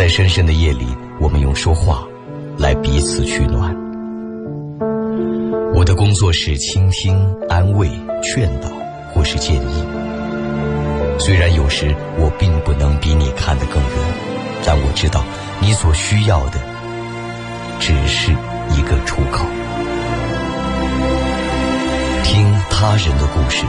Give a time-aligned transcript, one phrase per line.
[0.00, 0.86] 在深深的夜里，
[1.20, 2.08] 我们用说话
[2.56, 3.76] 来彼此取暖。
[5.74, 7.14] 我的工作是倾听、
[7.50, 7.86] 安慰、
[8.22, 8.68] 劝导，
[9.12, 9.84] 或是建议。
[11.18, 13.92] 虽然有时我并不能比你看得更远，
[14.64, 15.22] 但我知道
[15.60, 16.58] 你所需要的
[17.78, 18.32] 只是
[18.70, 19.44] 一个出口。
[22.24, 23.66] 听他人的故事，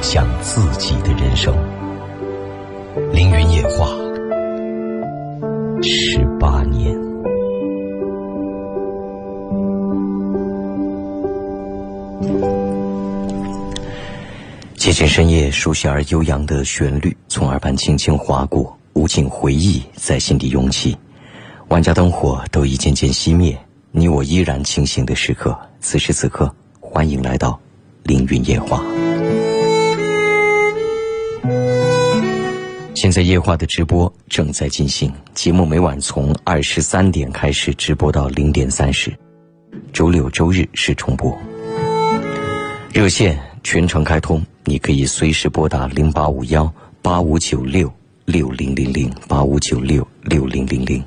[0.00, 1.54] 想自己的人生。
[3.12, 3.90] 凌云夜话，
[5.82, 6.96] 十八年。
[14.76, 20.96] 接近深夜，熟悉而悠扬的旋律从耳畔轻轻划过，无尽回忆在心底涌起。
[21.68, 23.56] 万家灯火都一渐渐熄灭，
[23.90, 25.56] 你我依然清醒的时刻。
[25.80, 27.58] 此时此刻，欢迎来到
[28.04, 28.82] 凌云夜话。
[33.00, 39.16] 现在夜话的直播正在进行，节目每晚从二十三点开始直播到零点三十，
[39.92, 41.38] 周六周日是重播。
[42.92, 46.68] 热线全程开通，你可以随时拨打零八五幺
[47.00, 47.88] 八五九六
[48.24, 51.00] 六零零零八五九六六零零零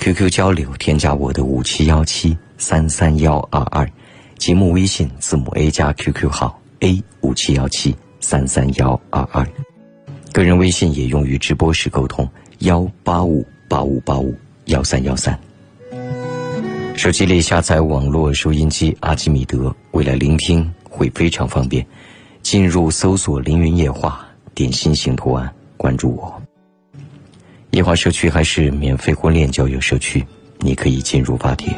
[0.00, 3.88] ，QQ 交流添加我的五七幺七三三幺二二，
[4.38, 9.46] 节目微信字母 A 加 QQ 号 A 五七幺七三三幺二二。
[10.32, 12.26] 个人微信也用于直播时沟通，
[12.60, 15.38] 幺八五八五八五幺三幺三。
[16.96, 21.86] 手机里下载网络收音机阿基米德，为了聆听会非常方便。
[22.42, 26.42] 进入搜索“凌云夜话”，点心形图案，关注我。
[27.70, 30.24] 夜话社区还是免费婚恋交友社区，
[30.58, 31.72] 你可以进入发帖。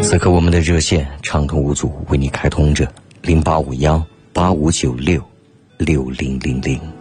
[0.00, 4.02] 此刻我们的热线畅通无阻，为你开通着零八五幺。
[4.38, 5.20] 八五九六
[5.78, 6.97] 六零零零。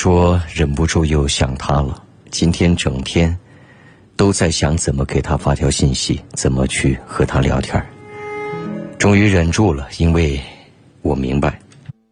[0.00, 2.00] 说忍不住又想他了，
[2.30, 3.36] 今天整天
[4.14, 7.84] 都在想怎么给他发条信息，怎么去和他聊天
[8.96, 10.40] 终于忍住了，因为
[11.02, 11.58] 我明白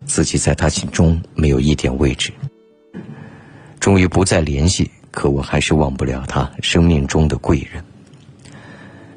[0.05, 2.33] 自己在他心中没有一点位置。
[3.79, 7.81] 终于不再联系，可我还是忘不了他生命中的贵人。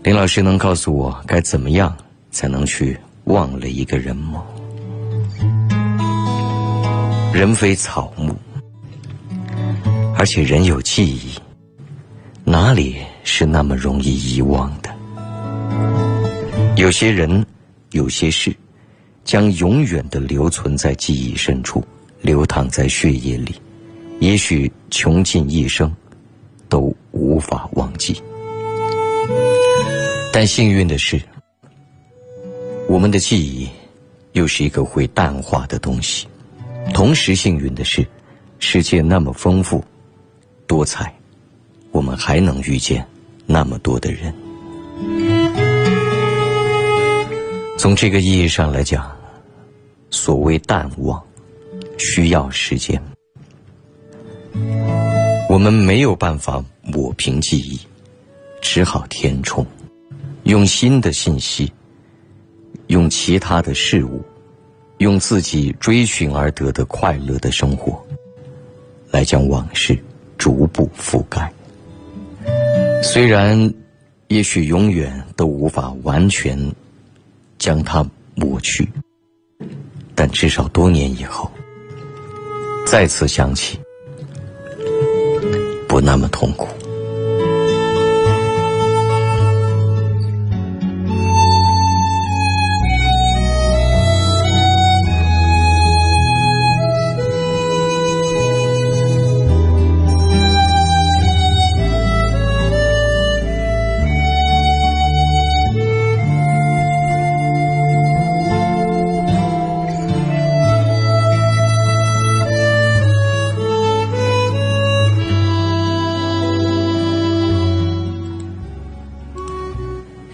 [0.04, 1.98] 林老师能告诉我该怎么样
[2.30, 4.44] 才能去忘了一个人吗？
[7.32, 8.12] 人非草，
[10.20, 11.34] 而且人有记忆，
[12.44, 14.94] 哪里是那么容易遗忘的？
[16.76, 17.46] 有些人，
[17.92, 18.54] 有些事，
[19.24, 21.82] 将永远的留存在记忆深处，
[22.20, 23.56] 流淌在血液里，
[24.20, 25.90] 也许穷尽一生，
[26.68, 28.22] 都无法忘记。
[30.34, 31.18] 但幸运的是，
[32.90, 33.70] 我们的记忆，
[34.34, 36.28] 又是一个会淡化的东西。
[36.94, 38.06] 同时，幸运的是，
[38.60, 39.82] 世界那么丰富、
[40.70, 41.12] 多彩，
[41.92, 43.04] 我们还能遇见
[43.48, 44.32] 那么多的人。
[47.76, 49.12] 从这个意义上来讲，
[50.12, 51.20] 所谓淡忘，
[51.98, 53.02] 需要时间。
[55.50, 57.80] 我们没有办法抹平记忆，
[58.62, 59.66] 只好填充，
[60.44, 61.74] 用新的信息，
[62.88, 64.24] 用其他的事物。
[65.00, 68.06] 用自己追寻而得的快乐的生活，
[69.12, 69.98] 来将往事
[70.40, 71.54] 逐步覆盖。
[73.04, 73.72] 虽然，
[74.30, 76.58] 也许永远都无法完全
[77.60, 78.04] 将它
[78.36, 78.90] 抹去，
[80.16, 81.52] 但至少多年以后，
[82.88, 83.78] 再次想起，
[85.88, 86.68] 不那么痛苦。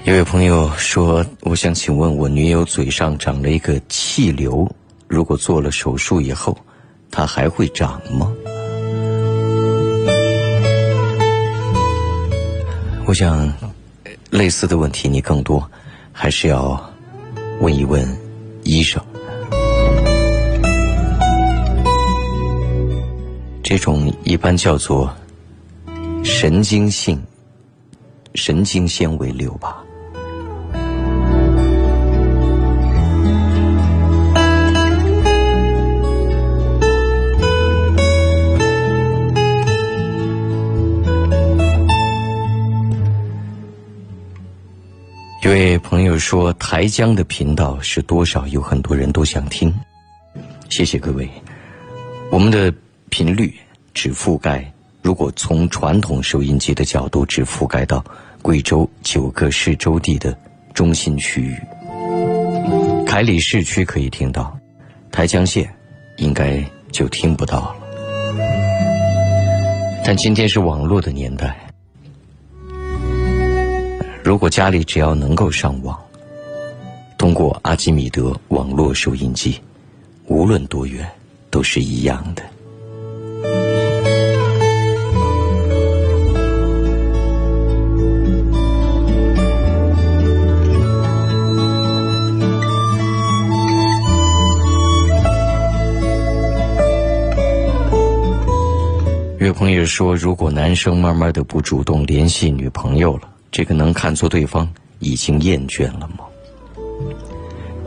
[0.06, 4.72] 有位朋友说：“我想请问，我女友嘴上长了一个气瘤，
[5.08, 6.56] 如果做了手术以后，
[7.10, 8.32] 它还会长吗？
[13.08, 13.52] 我想，
[14.30, 15.68] 类似的问题你更多
[16.12, 16.80] 还是要
[17.60, 18.08] 问一问
[18.62, 19.04] 医生。
[23.64, 25.12] 这种一般叫做
[26.24, 27.20] 神经性
[28.36, 29.82] 神经纤维瘤吧。
[45.46, 48.48] 一位朋友说：“台江的频道是多少？
[48.48, 49.72] 有很多人都想听。”
[50.72, 51.30] 谢谢各位。
[52.32, 52.74] 我们的
[53.12, 53.54] 频率
[53.94, 54.66] 只覆盖，
[55.04, 58.04] 如果从传统收音机的角度，只覆盖到
[58.42, 60.36] 贵州九个市州地的
[60.74, 61.56] 中心区域。
[63.06, 64.58] 凯里市区可以听到，
[65.12, 65.72] 台江县
[66.18, 66.60] 应该
[66.92, 67.76] 就听不到了。
[70.04, 71.56] 但今天是网络的年代。
[74.26, 75.96] 如果家里只要能够上网，
[77.16, 79.62] 通过阿基米德网络收音机，
[80.26, 81.08] 无论多远，
[81.52, 82.42] 都是一样的。
[99.40, 103.35] 有朋友说，如果男生慢慢的不主动联系女朋友了。
[103.52, 104.70] 这个能看作对方
[105.00, 106.26] 已经厌倦了吗？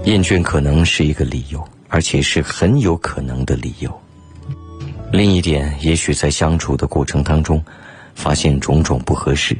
[0.04, 4.00] 厌倦可能是一个理由，而且是很有可能的理由。
[5.12, 7.62] 另一点，也许在相处的过程当中，
[8.14, 9.56] 发现种种不合适，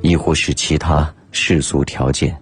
[0.00, 2.36] 亦或是其他世俗条件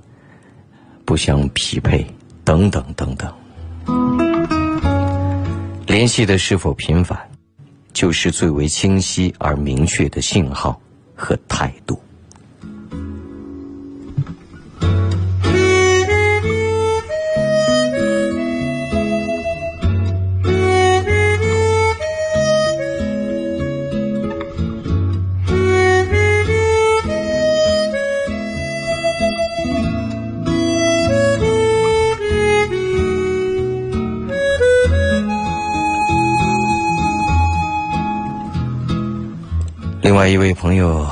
[1.05, 2.06] 不相匹配，
[2.44, 3.32] 等等等等。
[5.87, 7.19] 联系的是否频繁，
[7.93, 10.81] 就是最为清晰而明确的信号
[11.14, 11.99] 和态度。
[40.16, 41.06] 另外一位朋友，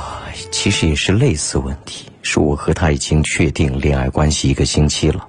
[0.49, 5.27] 其实也是类似问题，说我和他已经确定恋爱关系一个星期了，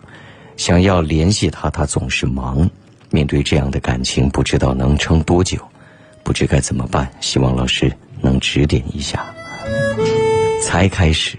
[0.56, 2.66] 想要联系他，他总是忙。
[3.10, 5.58] 面对这样的感情，不知道能撑多久，
[6.22, 9.26] 不知该怎么办，希望老师能指点一下。
[10.62, 11.36] 才开始，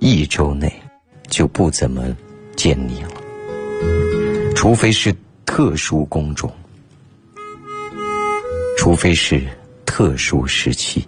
[0.00, 0.68] 一周内
[1.28, 2.02] 就不怎么
[2.56, 5.14] 见你了，除非是
[5.46, 6.52] 特殊工种，
[8.76, 9.40] 除非是
[9.86, 11.06] 特殊时期。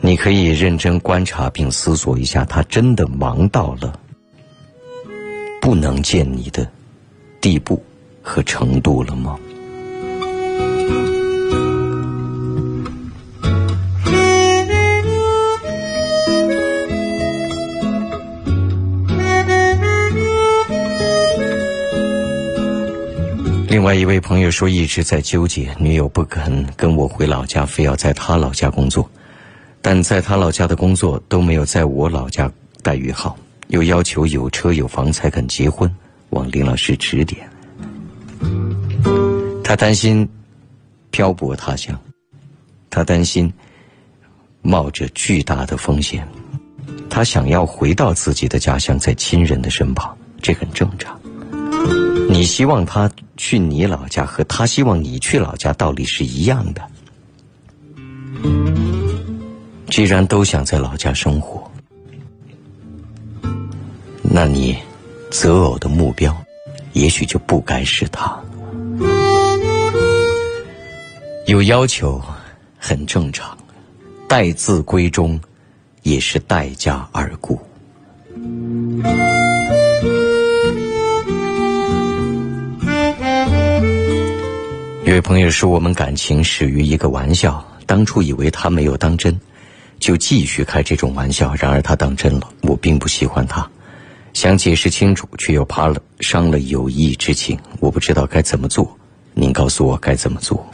[0.00, 3.92] 你可以认真观察并思索一下，他真的忙到了
[5.60, 6.66] 不能见你的
[7.40, 7.82] 地步
[8.22, 9.38] 和程度了吗？
[23.68, 29.08] 另外一位朋友说，一直在纠结，女友不肯跟我回老家，非要在他老家工作。
[29.80, 32.50] 但在他老家的工作都没有在我老家
[32.82, 33.36] 待遇好，
[33.68, 35.90] 又要求有车有房才肯结婚，
[36.30, 37.48] 望林老师指点。
[39.62, 40.28] 他担心
[41.10, 41.98] 漂泊他乡，
[42.90, 43.52] 他担心
[44.62, 46.26] 冒着巨大的风险，
[47.08, 51.18] 他想要回到自己的家乡，在亲人的身旁，这很正常。
[52.30, 56.82] 你希望他去你老家，和他希望你去老家，道理是一样的。
[59.90, 61.68] 既然都想在老家生活，
[64.22, 64.76] 那你
[65.30, 66.36] 择偶的目标，
[66.92, 68.38] 也许就不该是他。
[71.46, 72.22] 有要求
[72.78, 73.56] 很正常，
[74.28, 75.40] 待字闺中，
[76.02, 77.58] 也是待价而沽。
[85.04, 89.36] 有位朋友说，我们感情始于一个玩笑，当初以为他没有当真。
[89.98, 92.48] 就继续开这种玩笑，然而他当真了。
[92.62, 93.68] 我并不喜欢他，
[94.32, 97.58] 想解释清楚，却又怕了伤了友谊之情。
[97.80, 98.96] 我不知道该怎么做，
[99.34, 100.66] 您告诉我该怎么做。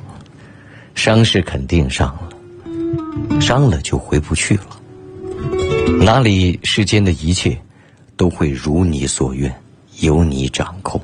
[0.94, 4.66] 伤是肯定伤了，伤了就回不去了。
[6.00, 7.58] 哪里世间的一切
[8.16, 9.52] 都会如你所愿，
[10.00, 11.00] 由你掌控。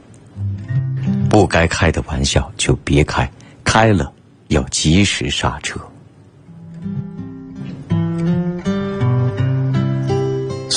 [1.29, 3.31] 不该开的玩笑就别开，
[3.65, 4.13] 开了
[4.49, 5.81] 要及时刹车。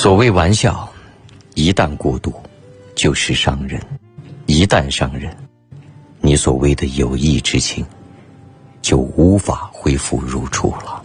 [0.04, 0.86] 所谓玩笑，
[1.54, 2.30] 一旦过度，
[2.94, 3.80] 就是伤人；
[4.44, 5.34] 一旦伤人，
[6.20, 7.82] 你所谓的友谊之情，
[8.82, 11.02] 就无法恢复如初了。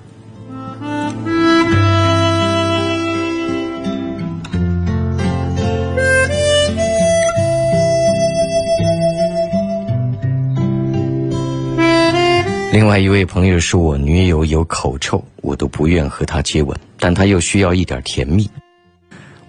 [12.73, 18.45] 另外一位朋友说我女友有口臭，我都不愿和她接吻，但她又需要一点甜蜜。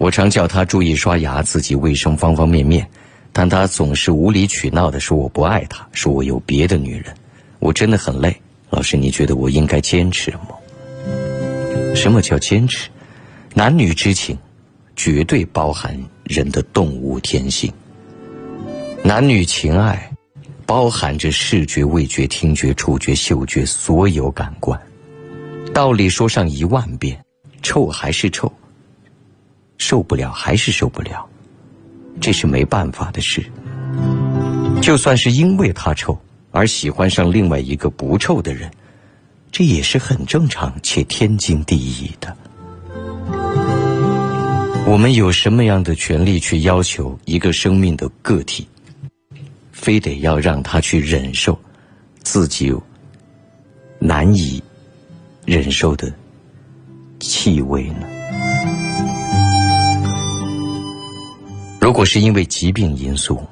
[0.00, 2.88] 我常叫她注意刷牙，自己卫生方方面面，
[3.34, 7.14] 但她总是无理取闹的说我不爱她，说我有别的女人。
[7.58, 8.34] 我真的很累。
[8.70, 10.56] 老师，你觉得我应该坚持吗？
[11.94, 12.88] 什么叫坚持？
[13.52, 14.38] 男女之情，
[14.96, 17.70] 绝对包含人的动物天性。
[19.04, 20.10] 男女情爱。
[20.64, 24.80] 包含着视觉、味觉、听觉、触觉、嗅觉所有感官，
[25.74, 27.18] 道理说上一万遍，
[27.60, 28.52] 臭还是臭，
[29.80, 31.26] 受不了还是受不了，
[32.20, 33.42] 这是没办法的事。
[34.82, 36.16] 就算是因为他臭
[36.50, 38.70] 而喜欢上另外一个不臭的人，
[39.50, 42.36] 这也是很正常且天经地义的。
[44.86, 48.68] 我们有什么样的权利去要求一个生命的个体？
[49.72, 51.58] 非得要让他去忍受
[52.22, 52.70] 自己
[53.98, 54.62] 难以
[55.46, 56.12] 忍受的
[57.18, 58.19] 气味呢？
[61.90, 63.44] 如果是因为疾病因素，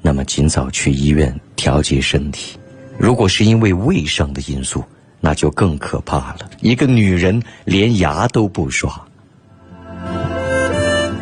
[0.00, 2.56] 那么尽早去医院调节身体；
[2.96, 4.82] 如果是因为卫生的因素，
[5.20, 6.48] 那就更可怕了。
[6.62, 8.90] 一个女人连牙都不刷，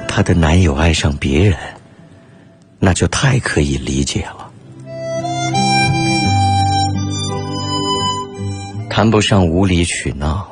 [0.06, 1.58] 她的男友爱上别人。
[2.78, 4.48] 那就太可以理解了，
[8.88, 10.48] 谈不上无理取闹。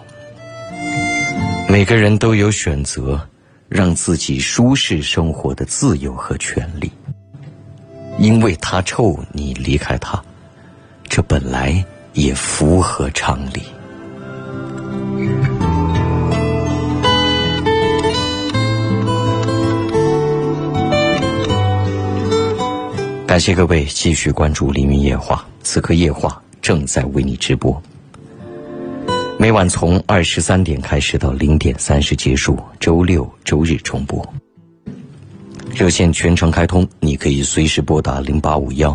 [1.69, 3.25] 每个人都有选择
[3.71, 6.91] 让自己舒适生活的自由和权利。
[8.19, 10.23] 因为他臭，你离开他，
[11.05, 13.63] 这本来也符合常理。
[23.27, 27.81] 感谢各位继续关注《凌云夜话》，此刻夜话正在为你直播。
[29.41, 34.23] 每晚从二十三点开始到零点三十结束，周六周日重播。
[35.75, 38.95] 热线全程开通，你可以随时拨打零八五幺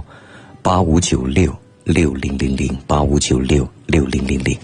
[0.61, 1.51] 八五九六
[1.83, 4.55] 六零零零八五九六六零零零。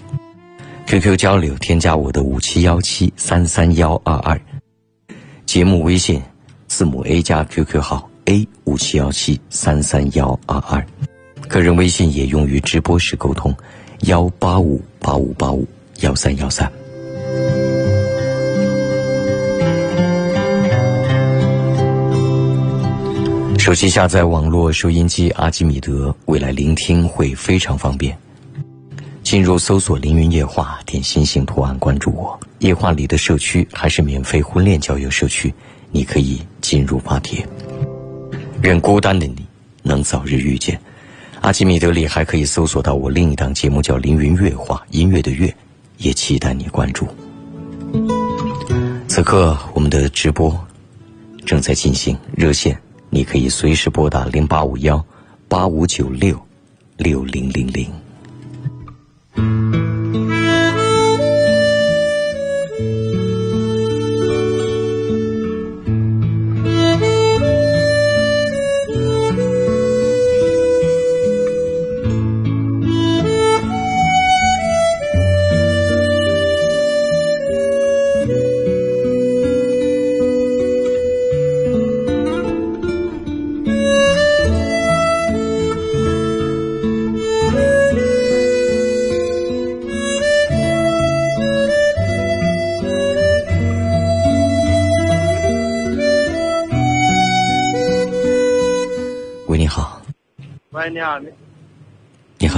[0.86, 4.40] QQ 交流，添加我的五七幺七三三幺二二。
[5.46, 6.22] 节目微信
[6.68, 8.08] 字母 A 加 QQ 号。
[8.26, 10.86] A 五七幺七三三幺二二，
[11.48, 13.52] 个人微信也用于直播时沟通，
[14.02, 15.66] 幺八五八五八五
[16.02, 16.70] 幺三幺三。
[23.58, 28.16] 手机下载网络收音机阿基米德，未来聆听会非常方便。
[29.22, 32.38] 进入搜索“凌云夜话”，点星星图案关注我。
[32.58, 35.54] 夜话里的社区还是免费婚恋交友社区，
[35.92, 37.46] 你可以进入发帖。
[38.62, 39.46] 愿孤单的你
[39.82, 40.78] 能早日遇见。
[41.40, 45.52] 阿基米德里还可以搜索到我另一档节目，叫《凌云乐话》，音乐的乐，
[46.02, 47.06] 也期待你关注。
[49.08, 50.58] 此刻我们的直播
[51.44, 52.76] 正在进行，热线
[53.10, 55.04] 你可以随时拨打零八五幺
[55.48, 56.40] 八五九六
[56.96, 57.90] 六零零零。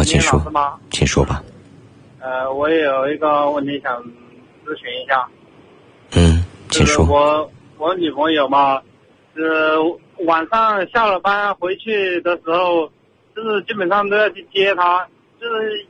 [0.04, 0.40] 请说，
[0.90, 1.42] 请说吧。
[2.20, 4.02] 呃，我有一个问题想
[4.64, 5.26] 咨询一下。
[6.16, 7.04] 嗯，请说。
[7.06, 8.80] 我我女朋友嘛，
[9.34, 9.80] 呃
[10.24, 12.90] 晚上下了班回去的时候，
[13.34, 15.06] 就是基本上都要去接她，
[15.40, 15.86] 就是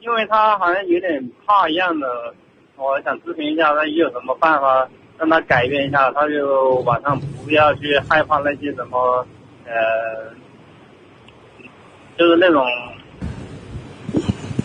[0.00, 2.34] 因为她好像有点怕一样的。
[2.76, 6.10] 我想咨询一下，她有什么办法让她改变一下？
[6.12, 9.26] 她就晚上不要去害怕那些什么
[9.66, 9.72] 呃。
[12.16, 12.64] 就是那种。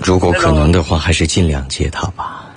[0.10, 2.50] 如果可能的话，还是尽量接他吧。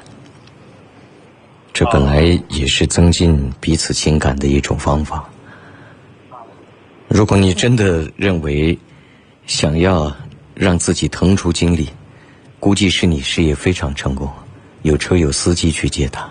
[1.75, 5.29] 这本来也是增进彼此情感的一种方法。
[7.09, 8.79] 如果你真的认为
[9.45, 10.11] 想要
[10.55, 11.91] 让自己腾出精力，
[12.59, 14.27] 估计是你事业非常成功，
[14.81, 16.27] 有车有司机去接他。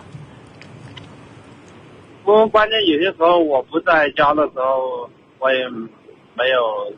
[2.26, 6.92] 不过关键有些时候我不在家的时候，我也没有，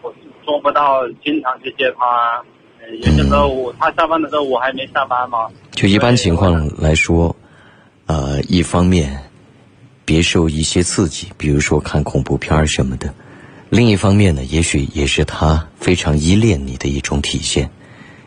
[0.00, 0.14] 我
[0.44, 2.40] 做不到经常去接他。
[2.98, 5.48] 有些时候我他下班的时候我还没下班嘛。
[5.72, 7.34] 就一般情况来说，
[8.06, 9.16] 呃，一方面
[10.04, 13.08] 别受一些刺激，比如说看恐怖片什么的；
[13.70, 17.70] 另一方面呢，也许也是他非常依恋你的一种体现。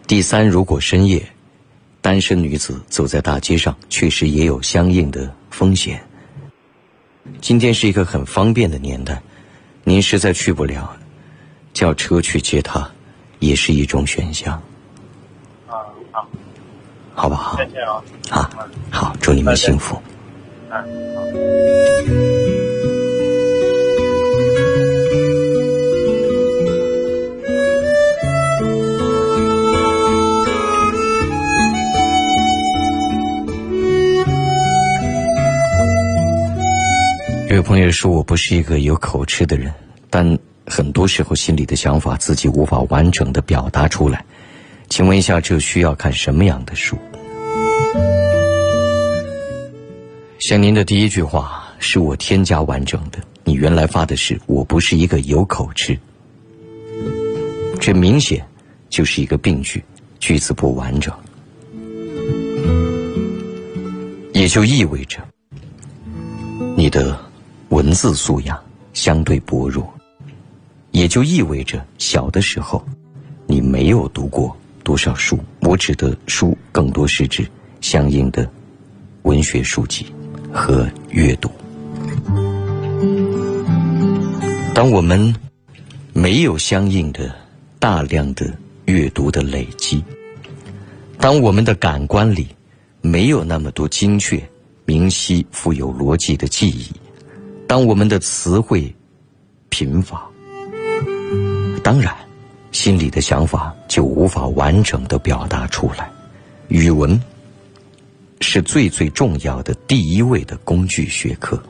[0.07, 1.21] 第三，如果深夜
[2.01, 6.01] 单身女子走在大街上，确实也有相应的风险。
[7.39, 9.21] 今天是一个很方便的年代，
[9.83, 10.95] 您实在去不了，
[11.73, 12.89] 叫车去接她。
[13.43, 14.53] 也是一种选项。
[15.67, 16.27] 啊，好，
[17.13, 17.57] 好不好？
[17.57, 18.01] 谢谢啊。
[18.29, 18.49] 啊，
[18.89, 20.01] 好，祝你们幸福。
[20.69, 20.81] 嗯，
[21.15, 21.21] 好。
[37.49, 39.71] 有朋友说我不是一个有口吃的人，
[40.09, 40.37] 但。
[40.65, 44.25] 很多时候，心里的想法自己无法完整的表达出来。
[44.89, 46.97] 请问一下，这需要看什么样的书？
[50.39, 55.97] 像您的第一句话是我添加完整的，你原来发的是我不是一个有口吃，
[57.79, 58.45] 这明显
[58.89, 59.83] 就是一个病句，
[60.19, 61.13] 句子不完整，
[64.33, 65.19] 也就意味着
[66.75, 67.17] 你的
[67.69, 68.61] 文字素养
[68.93, 69.93] 相对薄弱。
[70.93, 72.83] 也就意味着，小的时候，
[73.47, 75.37] 你没有读过多少书。
[75.61, 77.45] 我指的书，更多是指
[77.81, 78.47] 相应的
[79.23, 80.05] 文学书籍
[80.51, 81.49] 和阅读。
[84.75, 85.35] 当我们
[86.13, 87.35] 没有相应的
[87.79, 88.45] 大量的
[88.85, 90.03] 阅读的累积，
[91.17, 92.47] 当我们的感官里
[93.01, 94.41] 没有那么多精确、
[94.85, 96.91] 明晰、富有逻辑的记忆，
[97.67, 98.93] 当我们的词汇
[99.69, 100.29] 贫乏。
[101.83, 102.15] 当然，
[102.71, 106.09] 心里的想法就无法完整的表达出来。
[106.69, 107.21] 语文
[108.39, 111.61] 是最最重要的第一位的工具学科，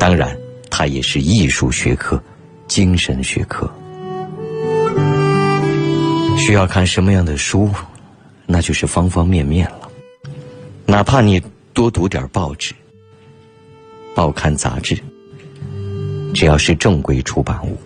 [0.00, 0.36] 当然，
[0.70, 2.20] 它也是艺术学科、
[2.66, 3.70] 精神学科。
[6.38, 7.70] 需要看什么样的书，
[8.46, 9.90] 那就是方方面面了。
[10.86, 11.42] 哪怕你
[11.74, 12.74] 多读点报纸、
[14.14, 14.98] 报刊杂志，
[16.32, 17.78] 只要是正规出版物。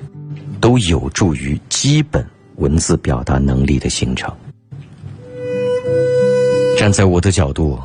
[0.62, 4.32] 都有助于基本文字表达能力的形成。
[6.78, 7.76] 站在我的角度，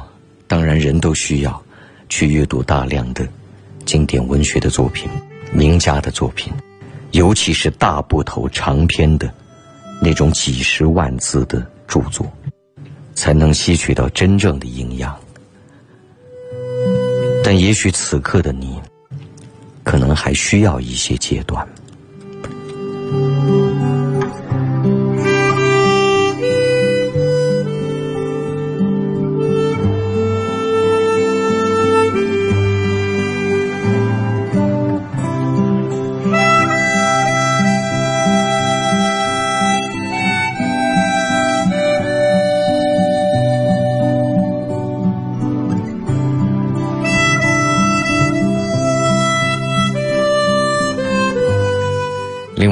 [0.47, 1.59] 当然人都需要
[2.07, 3.27] 去阅读大量的
[3.83, 5.09] 经典文学的作品、
[5.51, 6.53] 名家的作品，
[7.13, 9.33] 尤其是大部头长篇的
[9.99, 12.31] 那种几十万字的著作，
[13.15, 15.17] 才能吸取到真正的营养。
[17.43, 18.79] 但也许此刻的你，
[19.83, 21.67] 可能还需要一些阶段。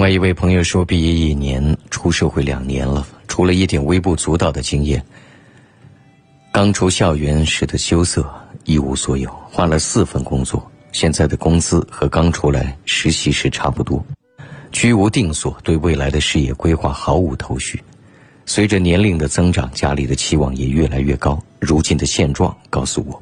[0.06, 5.04] 外一位朋友说，毕业一年，出社会两年了，除了一点微不足道的经验，
[6.52, 8.24] 刚出校园时的羞涩
[8.66, 9.28] 一无所有。
[9.50, 14.06] 换了四份工作，现在的工资和刚出来实习时差不多，
[14.72, 17.82] 居无定所，对未来的事业规划毫无头绪。
[18.46, 21.42] 随着年龄的增长，家里的期望也越来越高。
[21.60, 23.20] 如今的现状告诉我，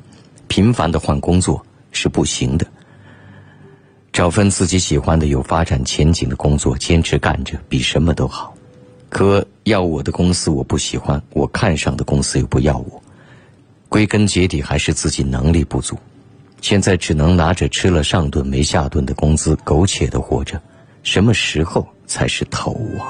[0.50, 2.68] 频繁的换工作是不行的。
[4.14, 8.56] 找份自己喜欢的、有发展前景的工作，坚持干着，比什么都好。
[9.10, 13.02] 可要我的公司我不喜欢，我看上的公司又不要我。
[13.90, 15.98] 归根结底还是自己能力不足。
[16.62, 20.62] 现在只能拿着吃了上顿没下顿的工资，苟且的活着。
[21.02, 23.10] 什么时候才是头啊？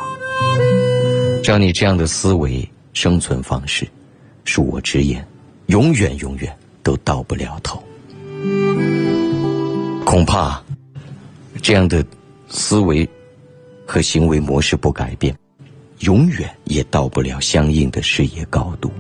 [1.44, 3.86] 照你这样的思维、生存方式，
[4.46, 5.26] 恕我直言，
[5.66, 7.84] 永远永远都到不了头。
[10.06, 10.63] 恐怕。
[11.63, 12.06] 这样的
[12.49, 13.10] 思维
[13.86, 15.34] 和行为模式不改变，
[15.99, 18.91] 永远也到不了相应的事业高度。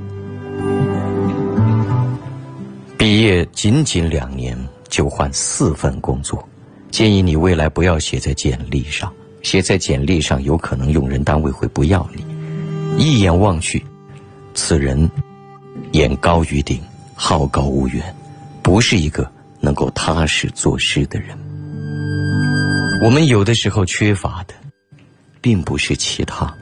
[2.97, 6.47] 毕业仅仅两年就换四份工作，
[6.89, 12.25] 建议你未来不要写在简历上，写在简历上有可能用人单位会不要你。
[12.97, 13.83] 一眼望去，
[14.53, 15.11] 此人
[15.91, 16.81] 眼高于顶，
[17.13, 18.15] 好高骛远，
[18.61, 21.37] 不是一个能够踏实做事的人。
[23.03, 24.53] 我们有的时候缺乏的，
[25.41, 26.55] 并不是其他，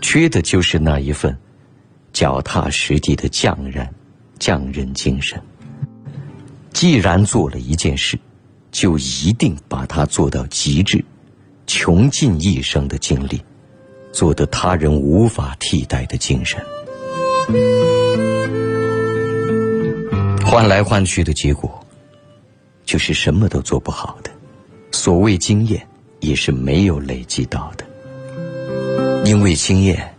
[0.00, 1.36] 缺的就是那一份
[2.12, 3.92] 脚踏实地的匠人、
[4.38, 5.36] 匠人精神。
[6.72, 8.16] 既然做了一件事，
[8.70, 11.04] 就一定把它做到极致，
[11.66, 13.42] 穷尽一生的精力。
[14.12, 16.64] 做得他人无法替代的精神，
[20.46, 21.84] 换来换去的结果，
[22.84, 24.30] 就是什么都做不好的。
[24.94, 25.84] 所谓经验，
[26.20, 27.84] 也是没有累积到的，
[29.24, 30.14] 因为经验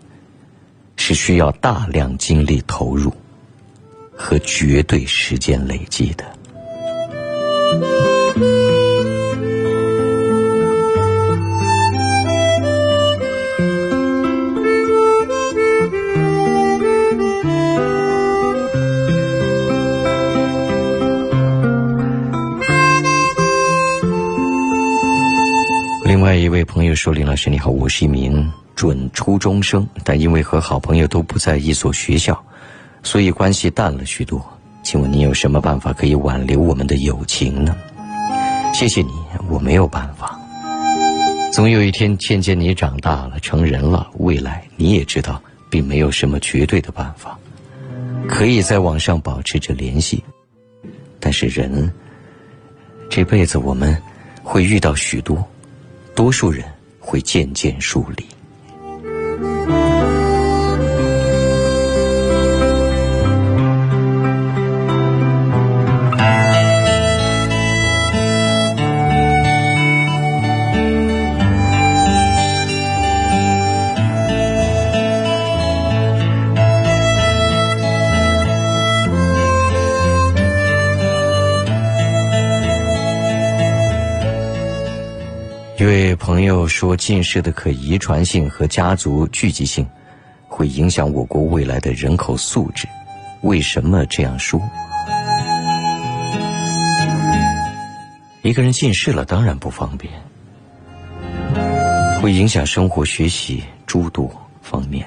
[0.98, 3.10] 是需要大量精力投入
[4.14, 6.35] 和绝对时间累积的。
[26.66, 32.44] 朋友说：“林老师你好，我是一名准初中生，但因为和好朋友都不在一所学校，
[33.04, 34.44] 所以关系淡了许多。
[34.84, 37.76] 请问你有什么办法可以挽留我们的友情呢？
[38.74, 39.12] 谢谢你，
[39.48, 40.38] 我没有办法。
[41.54, 47.40] 总有一天，渐渐你长大了，成人了，未来你也知道，并没有什么绝对的办法，
[48.28, 50.22] 可以在网上保持着联系。
[51.20, 51.92] 但是人
[53.10, 53.96] 这辈子，我们
[54.44, 55.42] 会遇到许多。”
[56.16, 56.64] 多数人
[56.98, 58.26] 会渐渐疏离。
[86.16, 89.88] 朋友说，近视的可遗传性和家族聚集性，
[90.48, 92.88] 会影响我国未来的人口素质。
[93.42, 94.62] 为什么这样说？
[98.42, 100.14] 一个人近视了，当然不方便，
[102.22, 104.30] 会影响生活、学习诸多
[104.62, 105.06] 方面。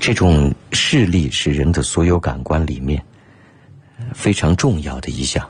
[0.00, 3.02] 这种视力是人的所有感官里面
[4.12, 5.46] 非常重要的一项。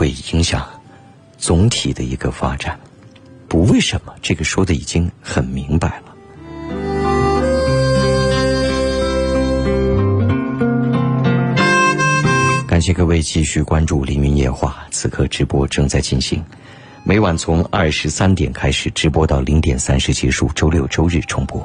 [0.00, 0.66] 会影响
[1.36, 2.80] 总体的一个发展，
[3.46, 4.14] 不为什么？
[4.22, 6.04] 这个说的已经很明白了。
[12.66, 16.42] 感谢各位继续关注《凌云夜话》，此刻直播正在进行，
[17.04, 21.62] 每晚从二十三点开始直播到零点三十结束，周六周日重播。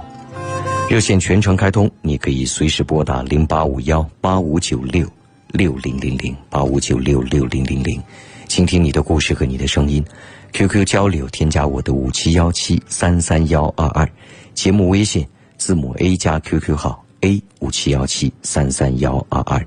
[0.89, 5.09] 热线全程开通，你可以随时拨打零八五幺八五九六。
[5.55, 8.01] 六零零零八五九六六零零零，
[8.47, 10.03] 倾听你的故事和你的声音。
[10.51, 14.07] QQ 交流，添加我的五七幺七三三幺二二。
[14.53, 15.25] 节目微信
[15.57, 19.65] 字母 A 加 QQ 号 A 五七幺七三三幺二二。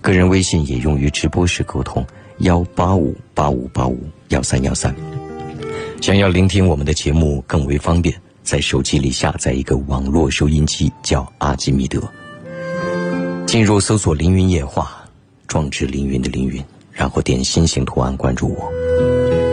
[0.00, 2.04] 个人微信也用于直播时沟通，
[2.38, 3.98] 幺八五八五八五
[4.28, 4.94] 幺三幺三。
[6.00, 12.02] 想要聆听我们的节目更为方便，在手机里下载一个网络收音机，叫阿基米德。
[13.46, 14.94] 进入搜索“凌云夜话”。
[15.48, 18.70] 壮志凌云的凌云，然后点心形图案关注我。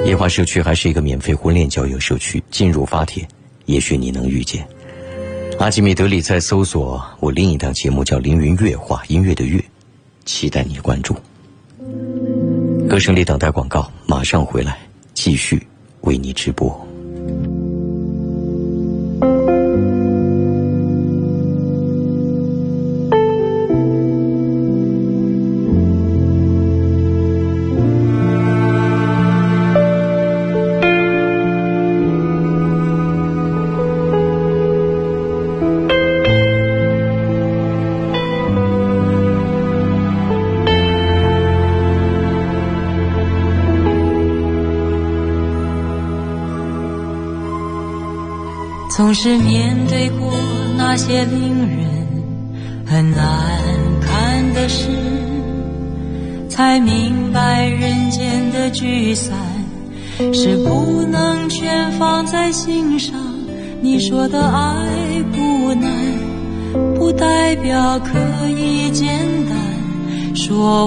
[0.05, 3.27] 夜话社区还是一个免费婚恋交友社区，进入发帖，
[3.65, 4.67] 也许你能遇见。
[5.57, 9.63] 阿基米德里在搜索我另一档节目叫《凌云乐话》，音乐的乐，
[10.25, 11.15] 期待你关注。
[12.89, 14.77] 歌声里等待广告，马上回来
[15.13, 15.65] 继续
[16.01, 16.85] 为你直播。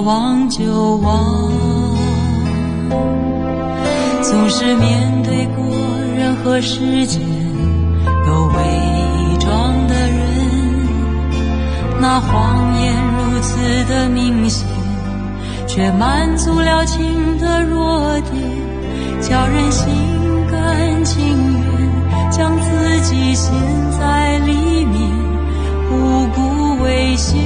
[0.01, 1.51] 忘就忘。
[4.21, 5.63] 总是面对过
[6.17, 7.21] 任何时间
[8.25, 10.19] 都伪装的人，
[11.99, 13.57] 那谎言如此
[13.89, 14.67] 的明显。
[15.67, 18.33] 却满足了情的弱点，
[19.21, 19.87] 叫人心
[20.51, 23.53] 甘情愿将自己陷
[23.97, 25.09] 在里面，
[25.87, 27.39] 不顾危险。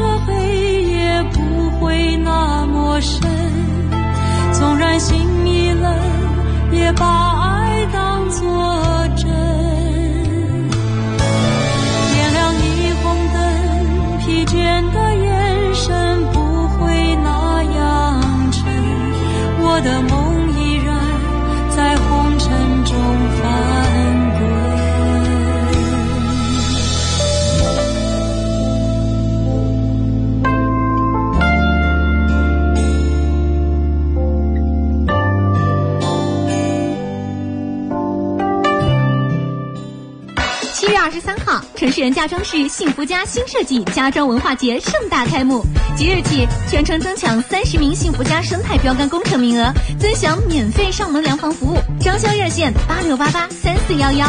[0.00, 3.20] 这黑夜，不会那么深。
[4.50, 5.94] 纵然心已冷，
[6.72, 7.29] 也罢
[41.80, 45.64] 城市人家装饰幸福家新设计家装文化节盛大开幕，
[45.96, 51.78] 即日起全程增抢三十名幸福家生态标杆工程名额，尊享免费上门量房服务。
[51.98, 54.26] 装修热线八六八八三四幺幺。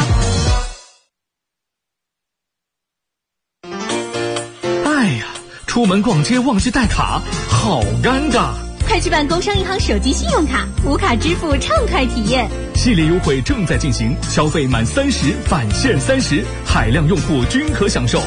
[4.86, 5.26] 哎呀，
[5.68, 8.71] 出门逛街忘记带卡，好尴尬。
[8.92, 12.46] 快去办工商银行手机信用卡，无卡支付畅快体验。
[12.76, 18.22] 系列优惠正在进行，消费满三十返现三十，海量用户均可享受。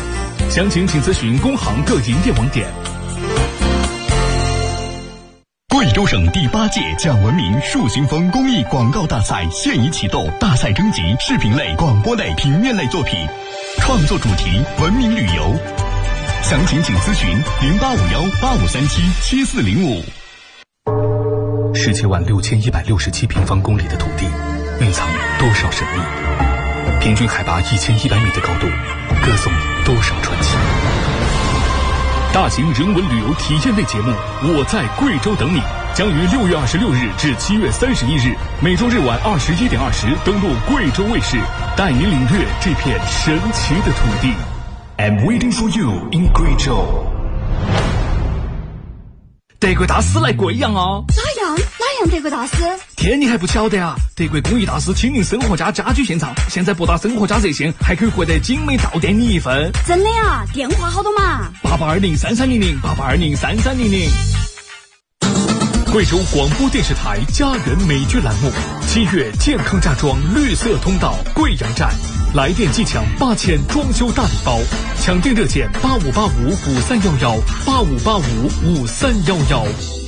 [0.48, 2.66] 详情请咨询工行各营业网点。
[5.68, 13.18] 贵州省第八届讲文明树新风公益广告大赛现已启动，大赛征集视频类、广播类、平面类作品，
[13.80, 15.54] 创作主题文明旅游。
[16.42, 17.28] 详情请咨询
[17.60, 20.02] 零八五幺八五三七七四零五。
[21.74, 24.26] 十七万六千一百六十七平方公里的土地，
[24.80, 25.08] 蕴藏
[25.38, 26.00] 多少神秘？
[27.00, 28.66] 平均海拔一千一百米的高度，
[29.24, 29.52] 歌颂
[29.84, 30.56] 多少传奇？
[32.32, 34.10] 大型人文旅游体验类节目
[34.42, 35.58] 《我在贵州等你》，
[35.94, 41.36] 将于六月二十六日至七月三十一日，每周日晚二十一点二十登陆贵州卫视，
[41.76, 44.32] 带你领略这片神奇的土地。
[44.96, 47.04] I'm waiting for you in 贵州。
[49.58, 51.04] 德国大师来贵阳哦！
[52.10, 52.54] 德国大师？
[52.96, 53.96] 天，你还不晓得啊？
[54.14, 59.70] 德国工艺大师亲临生活家家居现场，现在拨打生活家热线还可以获得精美到店礼一份。
[59.86, 60.44] 真的啊？
[60.52, 61.50] 电话好多嘛？
[61.62, 64.08] 八八二零三三零零，八八二零三三零零。
[65.92, 68.50] 贵州广播电视台家人美居栏目，
[68.88, 71.88] 七月健康家装绿色通道贵阳站。
[72.34, 74.58] 来电即抢八千装修大礼包，
[75.00, 78.22] 抢订热线八五八五五三幺幺八五八五
[78.64, 80.03] 五三幺幺。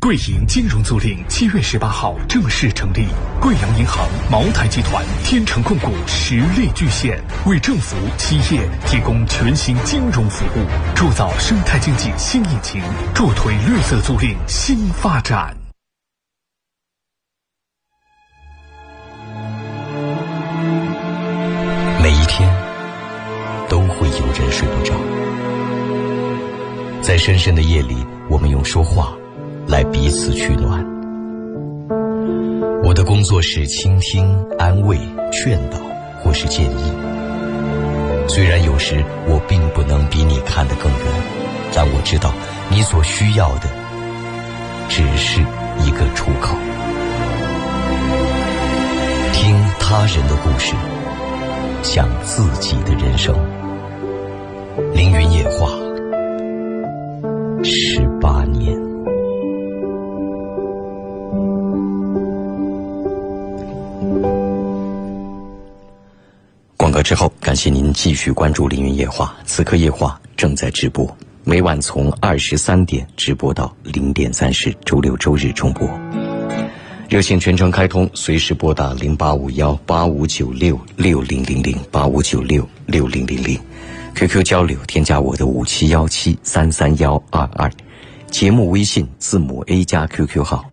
[0.00, 3.08] 贵银金融租赁七月十八号正式成立，
[3.40, 12.80] 贵阳银行、茅台集团、天成控股实力巨献，为政府、企业提供全新金融服务，铸造生态经济新引擎，
[13.12, 15.52] 助推绿色租赁新发展。
[22.00, 22.48] 每一天
[23.68, 24.94] 都会有人睡不着，
[27.02, 27.96] 在深深的夜里，
[28.30, 29.12] 我们用说话
[29.68, 30.84] 来彼此取暖。
[32.82, 34.98] 我的工作是倾听、安慰、
[35.30, 35.78] 劝导
[36.20, 36.92] 或是建议。
[38.26, 41.00] 虽然有时我并不能比你看得更远，
[41.74, 42.32] 但我知道
[42.70, 43.68] 你所需要的
[44.88, 45.40] 只是
[45.84, 46.56] 一个出口。
[49.32, 50.74] 听他人的故事。
[51.80, 53.32] 想自己的人生，
[54.92, 55.70] 凌云夜话，
[57.62, 58.87] 十八年。
[67.02, 69.34] 之后，感谢您继续关注凌云夜话。
[69.44, 75.88] 此刻夜话正在直播，每晚从二十三点直播到零点三十，周六周日重播。
[77.08, 83.58] 热线全程开通，随时拨打零八五幺八五九六六零零零八五九六六零零零
[84.14, 87.72] ，QQ 交流添加我的五七幺七三三幺二二，
[88.30, 90.66] 节目微信字母 A 加 QQ 号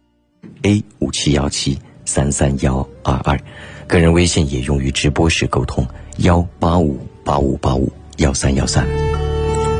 [0.64, 3.40] ，A 五七幺七三三幺二二，
[3.88, 5.88] 个人微信也用于直播时沟通，
[6.20, 8.88] 幺八五八五八五幺三幺三。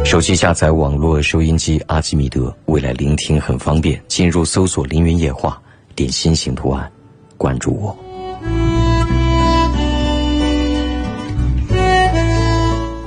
[0.04, 4.00] 手机下载网络收音机阿基米德，未来聆听很方便。
[4.08, 5.62] 进入搜索“凌云夜话”，
[5.96, 6.92] 点心形图案，
[7.38, 7.98] 关注我。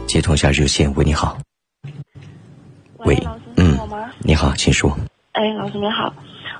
[0.06, 1.38] 接通下热线，喂，你好。
[3.04, 3.16] 喂，
[3.56, 3.78] 嗯，
[4.20, 4.90] 你好，请说。
[5.32, 6.12] 哎，老师你好，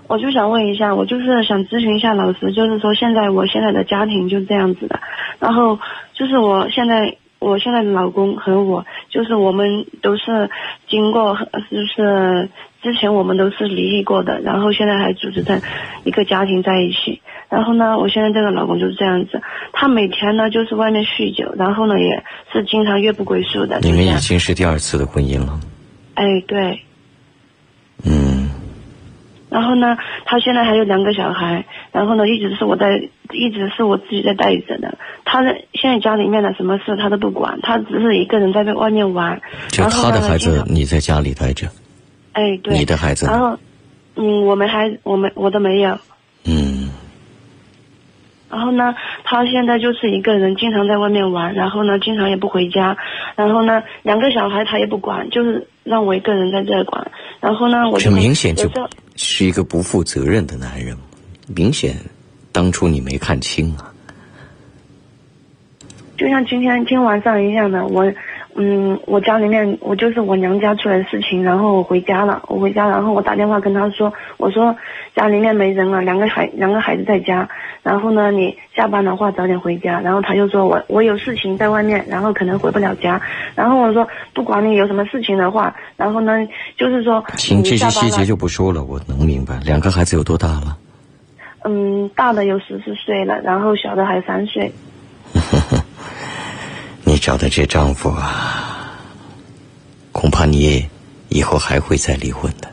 [0.09, 4.99] 我就想问一下，我就是想咨询一下老师，就是说现在我现在的家庭就这样子的，
[5.38, 5.79] 然后
[6.14, 7.16] 就是我现在。
[7.40, 10.51] 我现在的老公和我，就是我们都是
[10.88, 11.38] 经过，
[11.71, 12.49] 就是
[12.83, 15.62] 之前我们都是离异过的，然后现在还组织在
[16.03, 17.23] 一个家庭在一起。
[17.49, 19.40] 然后呢，我现在这个老公就是这样子，
[19.73, 23.79] 他每天呢就是外面酗酒，然后呢也是经常夜不归宿的。
[23.83, 25.61] 你们已经是第二次的婚姻了。
[26.14, 26.81] 哎，对。
[28.05, 28.38] 嗯。
[29.59, 34.97] 然后呢，他现在还有两个小孩，然后呢，一直是我在，一直是我自己在带着的。
[35.25, 39.42] 他的现在家里面的什么事他都不管，他只是一个人在在外面玩。
[39.66, 41.66] 就他的孩子，你在家里待着。
[42.35, 42.79] 哎，对。
[42.79, 43.27] 你的孩子。
[43.27, 43.59] 然后，
[44.14, 45.99] 嗯，我们还，我们我都没有。
[46.44, 46.78] 嗯。
[48.50, 52.96] 然后呢，他现在就是一个人，经常在外面玩，然后呢，经常也不回家，
[53.37, 57.11] 然后呢，两个小孩他也不管，就是让我一个人在这管。
[57.40, 58.68] 然后呢，我就明显就
[59.16, 60.96] 是一个不负责任的男人，
[61.54, 61.94] 明显
[62.52, 63.92] 当初你没看清啊。
[66.16, 68.12] 就像今天今天晚上一样的，我。
[68.61, 74.75] 嗯，我家里面我就是我娘家出来的事情，然后我回家了，我回家，然后我打电话跟他说，我说
[75.14, 77.49] 家里面没人了，两个孩两个孩子在家，
[77.85, 83.23] 然后呢你下班的话早点回家，然后他就说我我有事情在外面，然后可能回不了家，
[83.55, 86.33] 然后我说不管你有什么事情的话，然后呢
[86.77, 90.77] 就是说行这些细节就不说了，我能明白，两个孩子有多大了？
[91.62, 94.73] 嗯，大的有十四岁了，然后小的还三岁。
[97.09, 98.92] 你找的这丈夫啊，
[100.12, 100.87] 恐怕你
[101.31, 102.68] 以后还会再离婚的。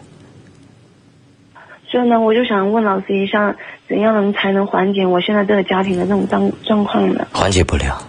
[1.89, 3.55] 所以呢，我就想问老师一下，
[3.87, 7.25] 怎样能才能缓解我现在这个家庭的这种状状况呢？
[7.31, 8.05] 缓解不了，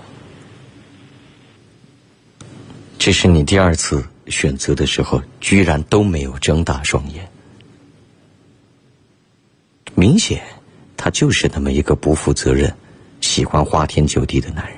[2.98, 7.24] 这是你第二次选择的时候，居然都没有睁大双眼。
[9.94, 10.42] 明显，
[10.96, 12.74] 他就是那么一个不负责任、
[13.20, 14.75] 喜欢花天酒地的男人。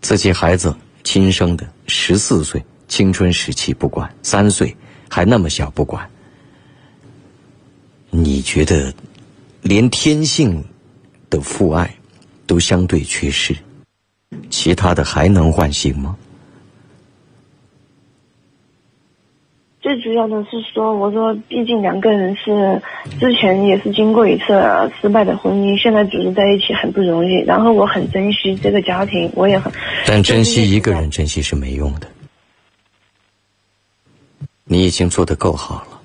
[0.00, 4.74] 自己孩子亲生的，十四岁青春时期不管，三岁
[5.08, 6.08] 还那么小不管。
[8.10, 8.92] 你觉得，
[9.62, 10.64] 连天性
[11.28, 11.94] 的父爱
[12.46, 13.54] 都相对缺失，
[14.48, 16.16] 其他的还能唤醒吗？
[19.88, 22.82] 最主要的是说，我说，毕竟两个人是
[23.18, 24.52] 之前也是经过一次
[25.00, 27.36] 失败的婚姻，现在组织在一起很不容易。
[27.46, 29.72] 然后我很珍惜这个家庭，我也很。
[30.06, 32.06] 但珍惜一个人，珍惜是没用的。
[34.64, 36.02] 你已经做得够好了，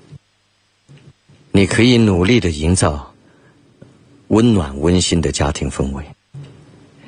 [1.52, 3.12] 你可以努力的营造
[4.28, 6.02] 温暖温馨的家庭氛围，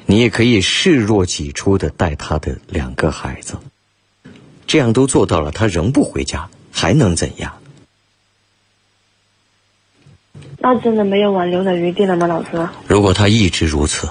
[0.05, 3.57] 你也可以视若己出的带他的两个孩子，
[4.67, 6.47] 这样都做到了，他仍不回家。
[6.77, 7.51] 还能怎样？
[10.59, 12.69] 那真的没有挽留的余地了吗，老师？
[12.87, 14.07] 如果他一直如此，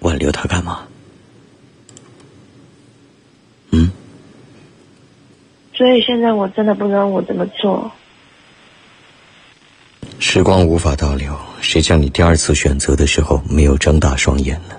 [0.00, 0.86] 挽留他干嘛？
[3.70, 3.90] 嗯。
[5.72, 7.90] 所以现在我真的不知道我怎么做。
[10.20, 14.76] 时光无法倒流，谁叫你第二次选择的时候没有睁大双眼呢？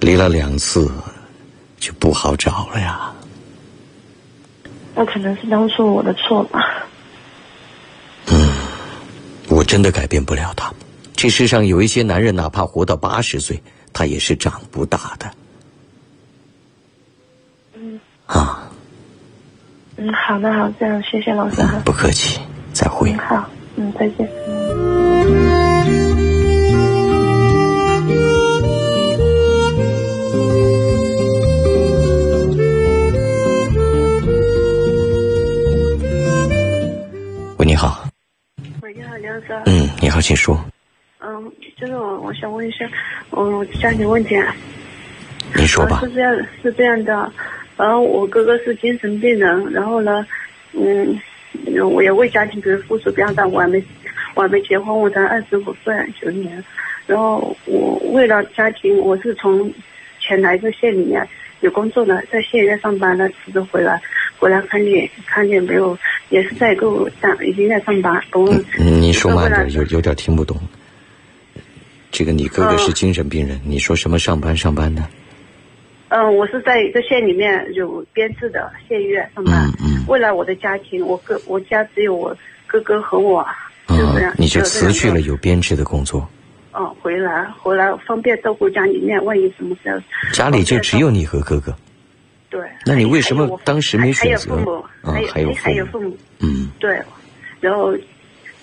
[0.00, 0.90] 离了两次，
[1.78, 3.10] 就不好找了呀。
[5.00, 6.84] 那可能是当初我的错吧。
[8.30, 8.50] 嗯，
[9.48, 10.70] 我真的改变不了他。
[11.14, 13.62] 这世上有一些男人，哪怕活到八十岁，
[13.94, 15.30] 他也是长不大的。
[17.72, 17.98] 嗯。
[18.26, 18.70] 啊。
[19.96, 21.80] 嗯，好的，好，这样，谢谢老师哈。
[21.82, 22.38] 不客气，
[22.74, 23.10] 再会。
[23.14, 24.28] 好，嗯，再见。
[39.66, 40.58] 嗯，你好，请说。
[41.20, 42.88] 嗯，就是我，我想问一下，
[43.30, 44.36] 嗯，家庭问题。
[45.54, 46.00] 你说吧。
[46.02, 47.32] 是这样，是这样的，
[47.76, 50.26] 然后我哥哥是精神病人，然后呢，
[50.72, 51.18] 嗯，
[51.90, 53.82] 我也为家庭给付出比较大，我还没，
[54.34, 56.62] 我还没结婚，我才二十五岁，九年，
[57.06, 59.72] 然后我为了家庭，我是从
[60.20, 61.26] 前来自县里面
[61.60, 64.00] 有工作的，在县里面上班了，辞职回来。
[64.40, 65.96] 回来看见，看见没有，
[66.30, 68.18] 也是在给我上，已经在上班。
[68.32, 70.56] 我你说慢点，有有点听不懂。
[72.10, 75.06] 这个你哥哥是精神病人，你说什么上班上班的？
[76.08, 79.68] 嗯，我是在一个县里面有编制的县医院上班。
[79.78, 82.34] 嗯嗯为了我的家庭，我哥我家只有我
[82.66, 83.46] 哥哥和我，
[83.88, 84.30] 就这样。
[84.30, 86.26] 啊，你就辞去了有编制的工作，
[86.72, 90.02] 嗯，回来回来方便照顾家里面，万一什么事。
[90.32, 91.76] 家里就只有你和哥哥。
[92.50, 92.60] 对。
[92.84, 96.16] 那你为什么当时没选择还有父母，啊还有还有还有父母。
[96.40, 97.00] 嗯对，
[97.60, 97.96] 然后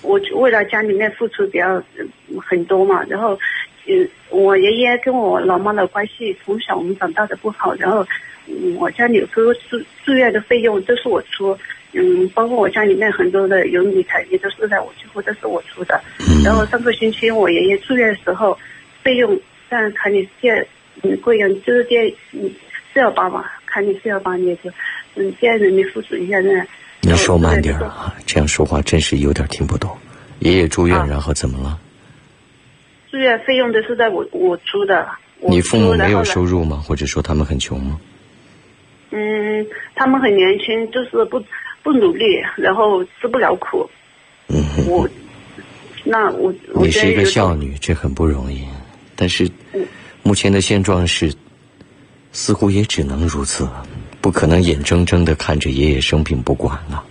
[0.01, 1.67] 我为了家里面付出比较
[1.97, 2.05] 呃
[2.45, 3.39] 很多嘛，然后
[3.87, 8.05] 嗯，我爷爷跟我老妈的关系从小我们长大的不好，然后
[8.47, 11.57] 嗯，我家里有时候住住院的费用都是我出，
[11.93, 18.57] 嗯，包括我家里面很多的有理财也都是在我几乎都是我出的，嗯然后上个星期我爷爷住院的时候，
[19.03, 20.65] 费用但看你借
[21.03, 22.49] 嗯贵阳就是借嗯
[22.93, 23.45] 四幺八嘛，
[23.77, 24.71] 看你是要把你也就
[25.15, 26.65] 嗯家人民付出一下那。
[27.01, 29.95] 你说慢点儿啊，这样说话真是有点听不懂。
[30.39, 31.79] 爷爷住院，然后怎么了？
[33.11, 35.07] 住院费用都是在我我出的。
[35.41, 36.77] 我你父母没有收入吗？
[36.77, 37.99] 或者说他们很穷吗？
[39.11, 39.63] 嗯，
[39.93, 41.39] 他们很年轻，就是不
[41.83, 42.25] 不努力，
[42.55, 43.87] 然后吃不了苦。
[44.47, 45.07] 嗯哼，我
[46.03, 48.67] 那我我你是一个孝女，这很不容易。
[49.15, 49.85] 但是嗯
[50.23, 51.31] 目前的现状是，
[52.31, 53.67] 似乎也只能如此，
[54.21, 57.03] 不可能眼睁睁的看着爷爷生病不管了。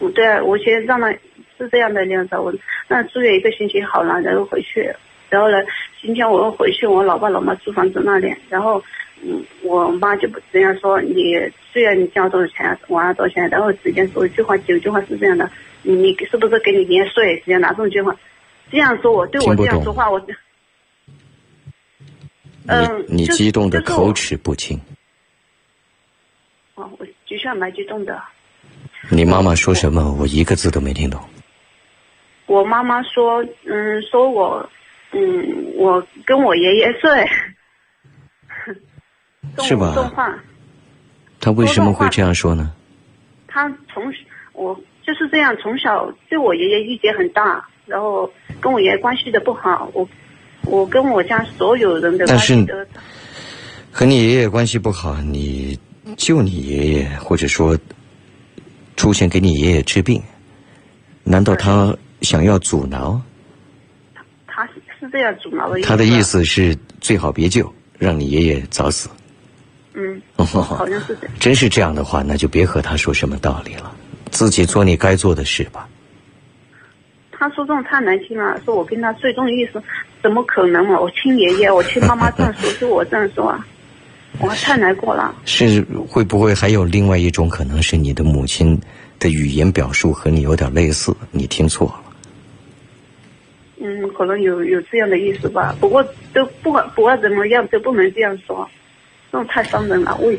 [0.00, 1.12] 嗯对啊，我先让他
[1.58, 2.52] 是这样的样子，我
[2.88, 4.90] 那住院一个星期好了，然后回去，
[5.28, 5.58] 然后呢，
[6.00, 8.82] 今天我又回去我老爸老妈租房子那里，然后
[9.22, 11.38] 嗯，我妈就不这样说，你
[11.70, 15.50] 虽然你交多少钱，我要多少钱，然后直接说一句话，有句话是这样的，
[15.82, 17.36] 你是不是给你年税？
[17.40, 18.16] 直接拿这句话，
[18.70, 20.18] 这样说我对我这样说话，我
[22.66, 24.80] 嗯，你你激动的口齿不清。
[26.74, 28.20] 哦，我的确蛮激动的。
[29.10, 30.12] 你妈妈说什么？
[30.12, 31.20] 我一个字都没听懂。
[32.46, 34.68] 我妈妈说，嗯，说我，
[35.12, 37.28] 嗯，我跟我爷爷睡，
[39.58, 40.38] 是吧动画。
[41.40, 41.50] 他。
[41.52, 42.72] 为什么会这样说呢？
[43.48, 44.12] 他从
[44.52, 48.30] 我就是这样，从小对我爷爷意见很大，然后
[48.60, 49.90] 跟我爷爷关系的不好。
[49.94, 50.06] 我
[50.70, 52.74] 我跟我家所有人的关但是系都
[53.90, 55.76] 和你爷爷关系不好，你
[56.16, 57.76] 救你爷爷，或者说
[58.96, 60.22] 出钱给你爷爷治病，
[61.24, 61.92] 难道他
[62.22, 63.20] 想要阻挠？
[64.46, 65.88] 他是是这样阻挠的意思。
[65.88, 69.10] 他的意，思是最好别救，让你爷爷早死。
[69.94, 71.36] 嗯，好像是这样。
[71.40, 73.92] 真是这样的话，那就别和他说什么道理了，
[74.30, 75.88] 自己做你该做的事吧。
[77.32, 79.82] 他说这种太难听了，说我跟他最终的意思
[80.22, 81.00] 怎么可能嘛？
[81.00, 83.66] 我亲爷爷，我亲妈妈这样说，就我这样说啊，
[84.38, 85.34] 我太难过了。
[85.44, 88.78] 是会不会还有另外一种可能是你的母亲
[89.18, 92.00] 的语言表述和你有点类似，你听错了？
[93.82, 95.74] 嗯，可能有有这样的意思吧。
[95.80, 96.04] 不过
[96.34, 98.68] 都不管不管怎么样，都不能这样说，
[99.32, 100.14] 这种太伤人了。
[100.18, 100.38] 为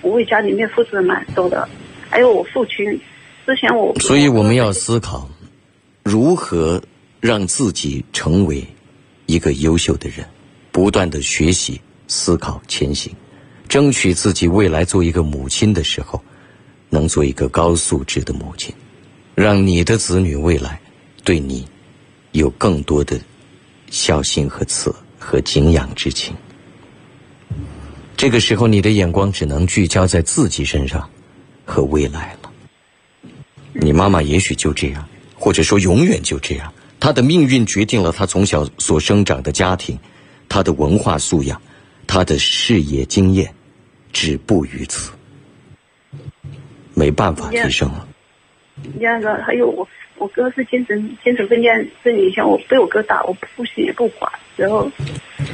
[0.00, 1.68] 我为家里面付出的蛮多的，
[2.08, 2.98] 还有我父亲，
[3.44, 5.28] 之前我所以我们要思考，
[6.02, 6.80] 如何
[7.20, 8.66] 让自己成为
[9.28, 10.26] 一个优秀的人，
[10.72, 13.14] 不断的学习、思考、前行，
[13.68, 16.18] 争取自己未来做一个母亲的时候，
[16.88, 18.74] 能做一个高素质的母亲，
[19.34, 20.80] 让你的子女未来
[21.24, 21.68] 对你
[22.32, 23.20] 有更多的
[23.90, 26.34] 孝心和慈和敬仰之情。
[28.16, 31.06] 这个时候，你的眼光只能聚焦在自己身上
[31.66, 32.50] 和未来了。
[33.74, 36.72] 你妈妈也许就这样，或者说永远就这样。
[37.00, 39.98] 她的命运决定了他从小所生长的家庭，
[40.48, 41.60] 他的文化素养，
[42.06, 43.52] 他的事业经验，
[44.12, 45.12] 止步于此，
[46.94, 48.06] 没办法提升了。
[48.98, 49.88] 第二个还有我
[50.18, 51.72] 我哥是精神精神分裂
[52.02, 54.90] 症，以前我被我哥打，我父亲也不管，然后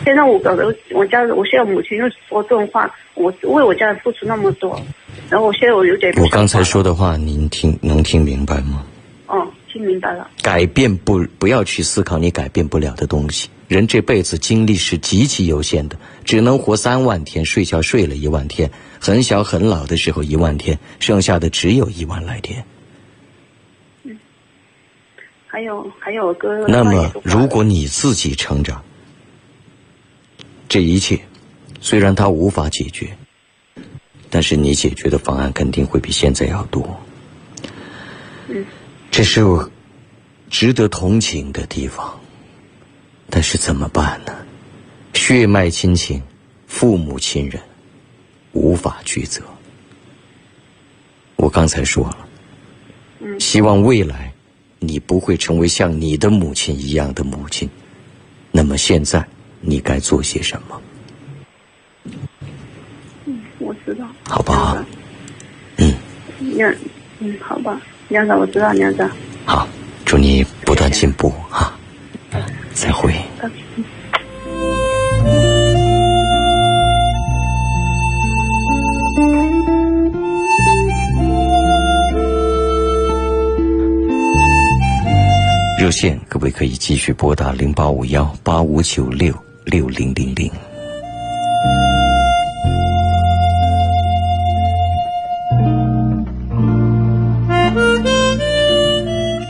[0.05, 4.81] 现在我搞得我家我现在母亲又说这种话，我为我家人付出那么多，
[5.29, 8.87] 然后我现在我有点我刚才说的话，您听能听明白吗？
[9.27, 13.49] 哦，听明白了，改变不不要去思考你改变不了的东西。
[13.67, 18.71] 人这辈子精力是极其有限的，只能活三万天，睡觉睡了一万天，
[19.01, 22.65] 很小很老的时候一万天，剩下的只有一万来天。
[25.49, 28.81] 还有还有我哥那么如果你自己成长，
[30.69, 31.19] 这一切
[31.81, 33.09] 虽然它无法解决，
[34.31, 36.97] 但是你解决的方案肯定会比现在要多。
[39.15, 39.71] 嗯，这是我
[40.51, 42.19] 值得同情的地方，
[43.31, 44.35] 但是怎么办呢？
[45.13, 46.21] 血脉亲情、
[46.67, 47.63] 父母亲人，
[48.53, 49.41] 无法抉择。
[51.37, 52.27] 我刚才说了，
[53.21, 54.33] 嗯希望未来
[54.81, 57.71] 你不会成为像你的母亲一样的母亲，
[58.51, 59.25] 那么现在
[59.61, 60.83] 你该做些什么？
[63.27, 64.09] 嗯，我知道。
[64.29, 64.85] 好不好？
[65.77, 65.95] 嗯。
[66.41, 66.75] 那，
[67.21, 67.81] 嗯，好吧，
[68.15, 69.11] 娘子，我知道，娘子。
[69.45, 69.67] 好，
[70.05, 71.77] 祝你不断进步啊！
[72.73, 73.13] 再会。
[85.81, 89.35] 热线，各位可以继续拨打零八五幺八五九六
[89.65, 90.49] 六零零零。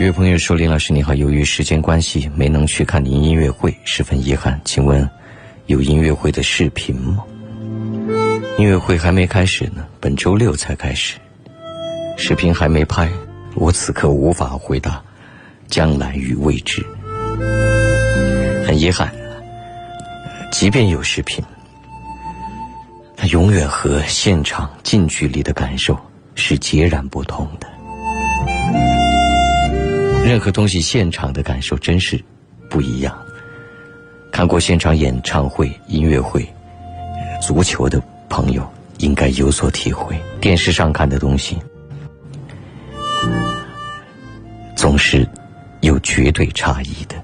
[0.05, 4.61] 有朋友说：“林老师你好，由于时间关系没能去看您音乐会，十分遗憾。
[4.62, 5.09] 请问
[5.66, 7.24] 有音乐会的视频吗？
[8.59, 11.16] 音乐会还没开始呢，本周六才开始，
[12.18, 13.09] 视频还没拍，
[13.55, 15.02] 我此刻无法回答。”
[15.68, 16.84] 将来与未知，
[18.66, 19.11] 很遗憾，
[20.52, 21.42] 即便有视频，
[23.16, 25.98] 它永远和现场近距离的感受
[26.34, 27.66] 是截然不同的。
[30.24, 32.18] 任何东西现场的感受真是
[32.68, 33.16] 不一样。
[34.32, 36.44] 看过现场演唱会、音乐会、
[37.40, 38.68] 足球的朋友
[38.98, 40.18] 应该有所体会。
[40.40, 41.58] 电视上看的东西，
[44.74, 45.28] 总是。
[45.80, 47.14] 有绝对差异的。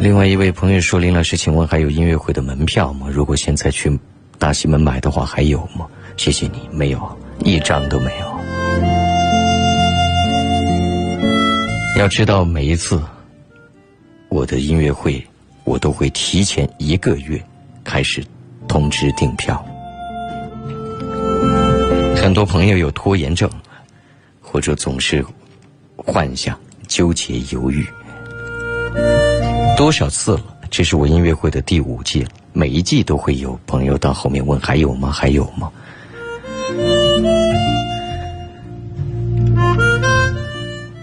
[0.00, 3.06] 另外一位朋友说：“林老师，请问还有音乐会的门票吗？
[3.08, 3.96] 如果现在去
[4.36, 5.86] 大西门买的话，还有吗？”
[6.18, 8.27] 谢谢你，没有，一张都没有。
[11.98, 13.02] 要知道，每一次
[14.28, 15.20] 我的音乐会，
[15.64, 17.44] 我都会提前一个月
[17.82, 18.24] 开始
[18.68, 19.66] 通知订票。
[22.14, 23.50] 很多朋友有拖延症。
[24.50, 25.22] 或者总是
[25.94, 27.86] 幻想、纠结、犹豫，
[29.76, 30.56] 多少次了？
[30.70, 32.30] 这是我音乐会的第五季了。
[32.54, 35.12] 每一季都会有朋友到后面问：“还有吗？
[35.12, 35.70] 还有吗？”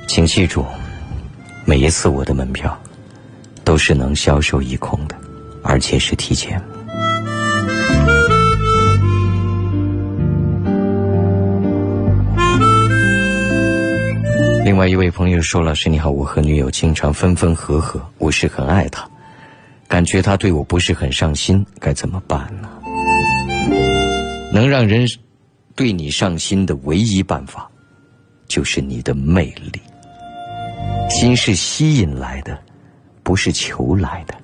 [0.09, 0.65] 请记住，
[1.67, 2.79] 每一次我的门票
[3.63, 5.15] 都是能销售一空的，
[5.63, 6.61] 而且是提前。
[14.63, 19.09] 另外一位朋友说：“老师你好，我和女友经常分分合合，我是很爱她，
[19.87, 22.69] 感觉她对我不是很上心，该怎么办呢？
[24.53, 25.07] 能让人
[25.75, 27.67] 对你上心的唯一办法，
[28.47, 29.81] 就是你的魅力。
[31.09, 32.57] 心是吸引来的，
[33.23, 34.35] 不是求来的。”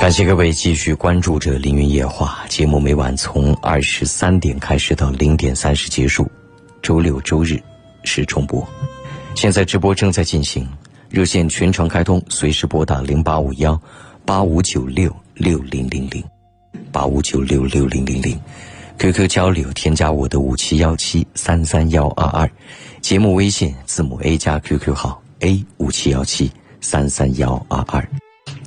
[0.00, 6.26] 感谢各位继续关注着《凌云夜话》节目，每晚从二十三点开始到零点三十结束，
[6.82, 7.60] 周六周日
[8.02, 8.66] 是重播。
[9.36, 10.66] 现在直播正在进行，
[11.10, 13.78] 热线全程开通，随时拨打零八五幺
[14.24, 16.22] 八五九六六零零零
[16.92, 18.40] 八五九六六零零零
[18.96, 22.48] ，QQ 交流添加我的五七幺七三三幺二二，
[23.00, 26.48] 节目微信字母 A 加 QQ 号 A 五七幺七
[26.80, 28.08] 三三幺二二。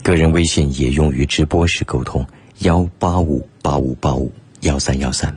[0.03, 2.27] 个人微信也用于直播时沟通，
[2.59, 4.29] 幺八五八五八五
[4.61, 5.33] 幺三幺三。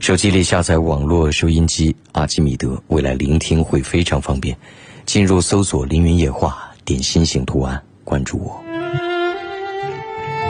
[0.00, 4.56] 手机里下载网络收音机阿基米德，未来聆听会非常方便。
[5.08, 8.62] 进入搜索“凌云夜话”，点心形图案，关注我。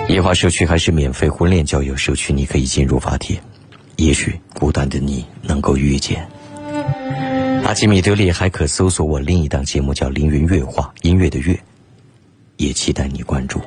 [0.09, 3.41] 夜话社区还是免费婚恋交友社区，你可以进入发帖，
[3.99, 6.29] 也许孤单的你能够遇见。
[7.65, 11.57] 阿基米德里还可搜索我另一档节目，叫“凌云月话”，音乐的乐。
[12.57, 13.61] 也期待你关注。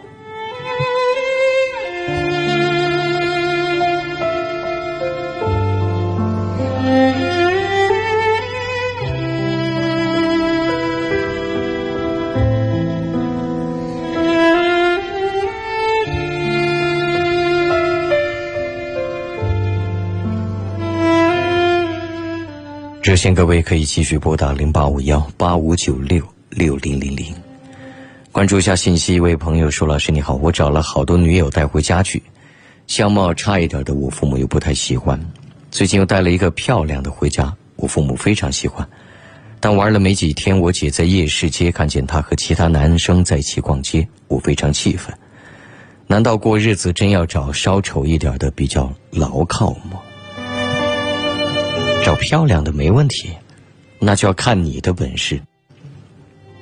[23.12, 27.36] 热线各位可以继续拨打零八五幺八五九六六零零零。
[28.32, 32.24] 关注一下信息，一位朋友说：“老师你好，我找了好多女友带回家去，
[32.88, 35.20] 相貌差一点的我父母又不太喜欢。
[35.72, 38.88] 最近又带了一个漂亮的回家，我父母非常喜欢。
[39.60, 45.14] 但玩了没几天，我姐在夜市街看见她和其他男生在一起逛街，我非常气愤。
[46.08, 50.00] 难道过日子真要找稍丑一点的比较牢靠吗？
[52.04, 53.30] 找漂亮的没问题，
[54.00, 55.42] 那就要看你的本事，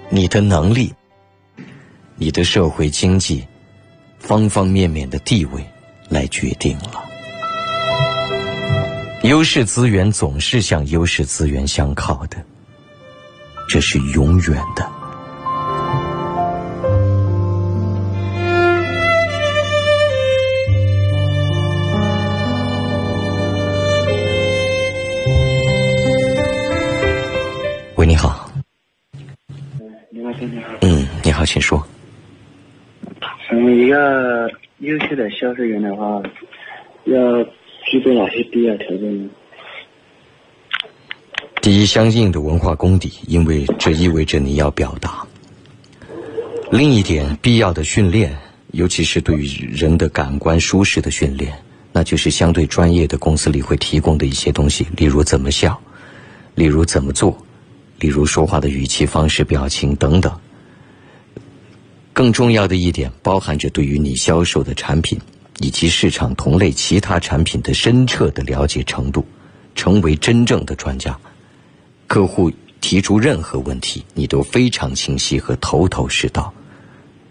[0.09, 0.93] 你的能力。”
[2.21, 3.47] 你的社会经济
[4.19, 5.65] 方方面面的地位
[6.09, 7.01] 来决定了。
[9.23, 12.35] 优势资源总是向优势资源相靠的，
[13.69, 14.98] 这是永远的。
[28.10, 28.49] 你好。
[30.10, 30.64] 你好，先生。
[30.82, 31.88] 嗯，你好，请说。
[33.47, 34.49] 成为一个
[34.80, 36.20] 优秀的销售员的话，
[37.03, 37.43] 要
[37.86, 39.30] 具备哪些必要条件呢？
[41.62, 45.24] 第一，相应的文化功底，因为这意味着你要表达。
[46.72, 48.36] 另一点，必要的训练，
[48.72, 51.53] 尤其是对于人的感官舒适的训练，
[51.91, 55.80] 那就是相对专业的公司里会提供的一些东西，例如怎么笑，
[56.55, 57.38] 例如怎么做。
[57.99, 60.33] 例如说话的语气、方式、表情等等。
[62.13, 65.19] 更重要的一点，包含着对于你销售的产品
[65.59, 69.25] 以及市场同类其他产品的深彻的了解程度，
[69.75, 71.17] 成为真正的专家。
[72.07, 76.53] 客户提出任何问题，你都非常清晰和头头是道。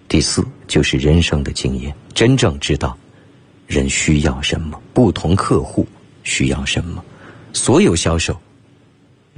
[0.09, 2.97] 第四，就是人生的经验，真正知道
[3.67, 5.87] 人需要什么，不同客户
[6.23, 7.05] 需要什么。
[7.53, 8.39] 所有销售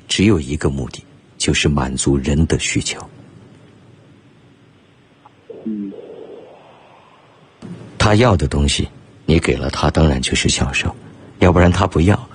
[0.07, 1.03] 只有一个目的。
[1.41, 3.01] 就是满足人的需求。
[7.97, 8.87] 他要的东西，
[9.25, 10.91] 你给了他，当然就是销售；
[11.39, 12.29] 要不然他不要，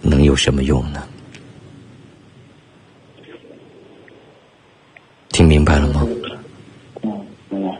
[0.00, 1.02] 能有什么用呢？
[5.30, 6.06] 听明白了吗？
[7.50, 7.76] 嗯，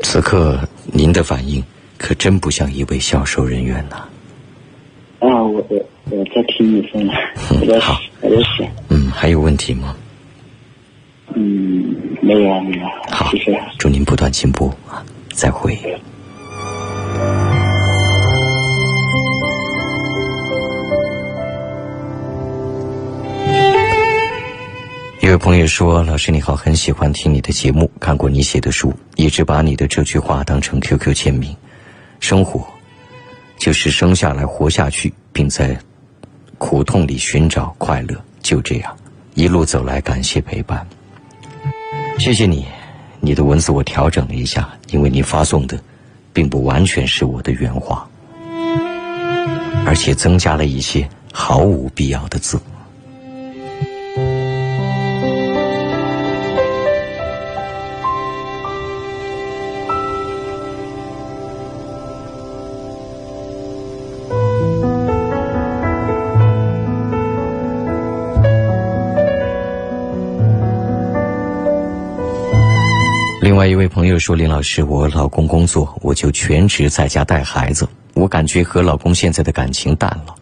[0.00, 1.62] 此刻您的反应
[1.98, 4.08] 可真不像一位销售人员呐。
[5.18, 5.86] 啊，我我
[6.64, 7.12] 听你说呢。
[7.80, 8.00] 好。
[8.88, 9.94] 嗯，还有问题吗？
[11.34, 12.86] 嗯，没有啊，没有。
[13.10, 13.60] 好，谢谢。
[13.78, 15.04] 祝您不断进步啊！
[15.34, 15.78] 再会。
[25.20, 31.54] 一位朋友说：“老师你好，很喜欢听你的节目，看过你写的书，一直把你的这句话当成 QQ 签名。
[32.20, 32.66] 生活
[33.58, 35.78] 就是生下来活下去，并在。”
[36.58, 38.96] 苦痛里寻找快乐，就这样
[39.34, 40.86] 一路走来，感谢陪伴。
[42.18, 42.66] 谢谢你，
[43.20, 45.78] 你的文字我调整了一下，因为你发送的
[46.32, 48.08] 并不完全是我的原话，
[49.84, 52.60] 而且增加了一些毫无必要的字。
[73.54, 77.88] 另外一位朋友说：“林老师，我老公工作，我就全职在家带孩子。
[78.14, 80.34] 我感觉和老公现在的感情淡了，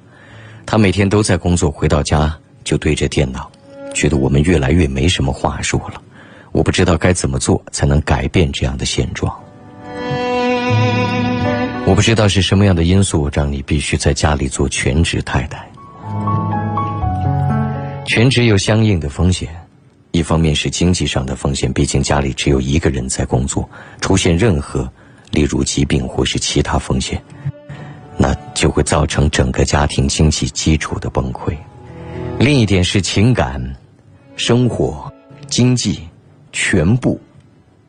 [0.64, 2.34] 他每天都在工作，回到家
[2.64, 3.50] 就对着电脑，
[3.92, 6.00] 觉得我们越来越没什么话说了。
[6.52, 9.30] 我不知道该怎么做才能改变这样的现状。
[11.84, 15.62] 我不知道是什么样的因素让你必须在家里做全职太太。
[18.06, 19.50] 全职有相应的风险。”
[20.12, 23.68] 一方面是经济上的风险，毕竟家里只有一个人在工作，
[24.00, 24.90] 出现任何，
[25.30, 27.20] 例如疾病或是其他风险，
[28.18, 31.56] 那就会造成整个家庭经济基础的崩溃。
[32.38, 33.74] 另一点是情感、
[34.36, 35.10] 生活、
[35.48, 36.00] 经济，
[36.52, 37.18] 全部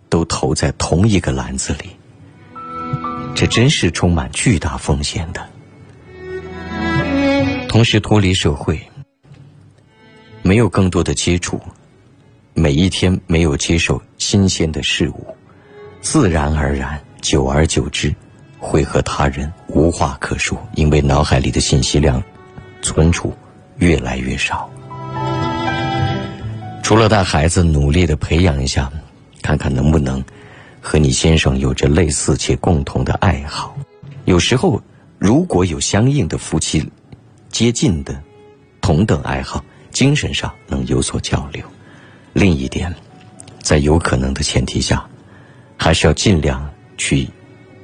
[0.07, 1.89] 都投在同一个篮子里，
[3.35, 5.45] 这真是充满巨大风险的。
[7.67, 8.79] 同时脱离社会，
[10.41, 11.59] 没有更多的接触。
[12.55, 15.25] 每一天没有接受新鲜的事物，
[16.01, 18.13] 自然而然，久而久之，
[18.59, 22.21] 会和他人无话可说，因为脑海里的信息量
[22.81, 23.33] 存储
[23.77, 24.69] 越来越少。
[26.83, 28.91] 除了带孩子，努力的培养一下，
[29.41, 30.23] 看看能不能
[30.79, 33.75] 和你先生有着类似且共同的爱好。
[34.25, 34.79] 有时候，
[35.17, 36.87] 如果有相应的夫妻
[37.49, 38.21] 接近的
[38.79, 41.65] 同等爱好，精神上能有所交流。
[42.33, 42.93] 另一点，
[43.61, 45.05] 在有可能的前提下，
[45.77, 46.67] 还是要尽量
[46.97, 47.29] 去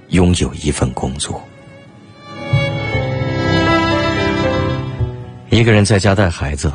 [0.10, 1.42] 拥有一份工作。
[5.52, 6.72] 一个人在家带孩子，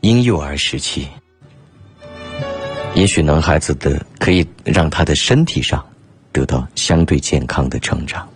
[0.00, 1.08] 婴幼儿时期，
[2.94, 5.84] 也许男孩子的可以让他的身体上
[6.32, 8.28] 得到相对健康的成长，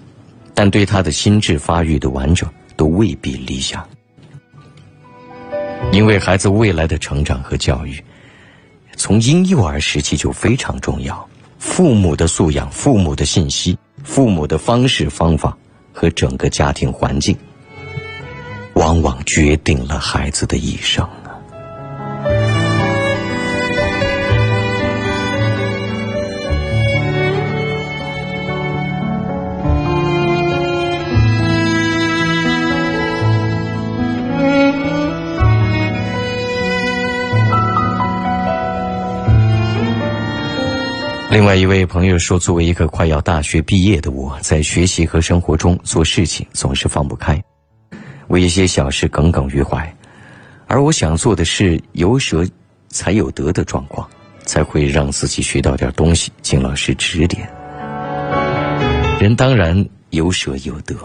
[0.53, 3.87] 但对他的心智发育的完整都未必理想。
[5.93, 8.03] 因为孩子未来的成长和教育，
[8.97, 11.29] 从婴幼儿时期就非常重要。
[11.59, 15.57] 父母的素养、父母的信息、父母的方式方法
[15.93, 17.37] 和整个家庭环境，
[18.75, 21.09] 往往决定了孩子的一生。
[41.35, 47.43] 另外一位朋友说：“作为一个快要大学毕业的我，在学习和生活中做事情总是放不开，
[48.29, 49.93] 为一些小事耿耿于怀。
[50.69, 52.47] 而我想做的是有舍
[52.89, 54.09] 才有得的状况，
[54.45, 56.31] 才会让自己学到点东西。
[56.41, 57.51] 请老师指点。
[59.19, 60.97] 人当然有舍有得，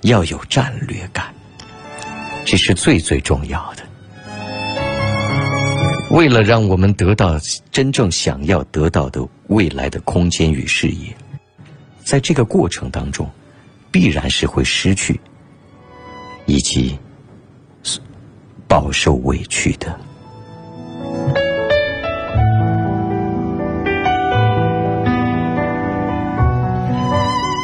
[0.00, 1.26] 要有战略感，
[2.46, 3.82] 这是最最重要的。”
[6.14, 7.36] 为了让我们得到
[7.72, 11.12] 真正想要得到的未来的空间与视野，
[12.04, 13.28] 在这个过程当中，
[13.90, 15.20] 必然是会失去
[16.46, 16.96] 以及
[18.68, 19.98] 饱受委屈的。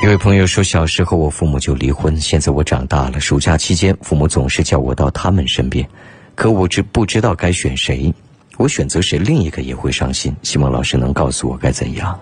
[0.03, 5.89] 一位朋友说：“小时候我父母就离婚，现在我长大了，暑假期间父母总是叫我到他们身边，
[6.35, 8.13] 可我知不知道该选谁？”
[8.57, 10.35] 我选择谁，另一个也会伤心。
[10.43, 12.19] 希望老师能告诉我该怎样。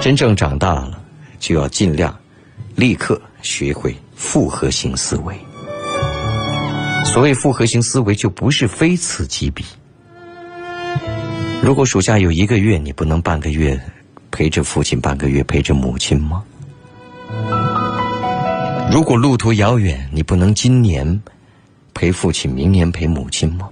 [0.00, 1.00] 真正长大了，
[1.38, 2.16] 就要尽量
[2.76, 5.34] 立刻学会复合型思维。
[7.04, 9.64] 所谓复合型思维，就不是非此即彼。
[11.62, 13.78] 如果暑假有一个月，你不能半个月
[14.30, 16.44] 陪着父亲，半个月陪着母亲吗？
[18.92, 21.20] 如果路途遥远，你不能今年
[21.92, 23.68] 陪父亲，明年陪母亲吗？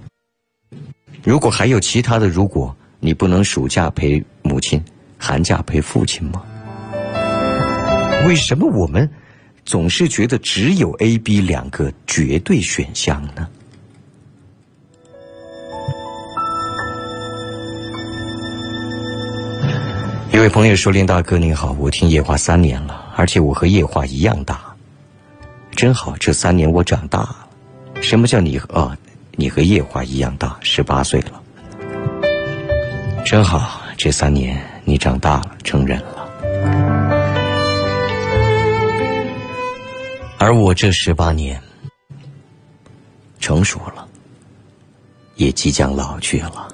[1.29, 4.83] 如果还有其他的，如果你不能暑假陪母亲，
[5.19, 6.41] 寒假陪父亲吗？
[8.25, 9.07] 为什么我们
[9.63, 13.47] 总是觉得只有 A、B 两个绝对选项呢？
[20.33, 24.59] 一位朋友说：“林大哥您好，我听夜话三年了，而且我和夜话一样大，
[25.73, 26.17] 真好。
[26.17, 27.47] 这三年我长大了。
[28.01, 28.97] 什么叫你啊？”
[29.35, 31.41] 你和夜华一样大，十八岁了，
[33.25, 33.81] 真好。
[33.97, 36.29] 这三年你长大了，成人了，
[40.37, 41.61] 而我这十八年
[43.39, 44.07] 成熟了，
[45.35, 46.67] 也即将老去了。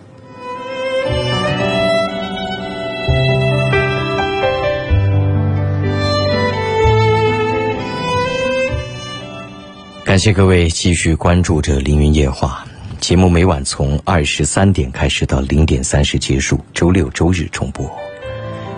[10.16, 12.66] 感谢各位继续关注着《凌云夜话》
[13.01, 17.86] 节目，每晚从二十三点开始到零点三十结束，周六周日重播。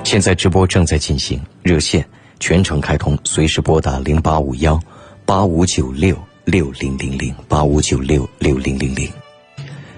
[0.04, 2.04] 现在直播正在进行，热线
[2.40, 4.80] 全程开通，随时拨打零八五幺
[5.28, 9.08] 八五九六六零零零八五九六六零零零。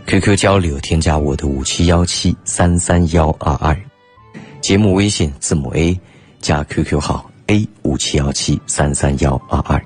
[0.08, 3.74] QQ 交流，添加我的五七幺七三三幺二二。
[4.60, 5.98] 节目微信字母 A
[6.42, 9.82] 加 QQ 号 A 五七幺七三三幺二二。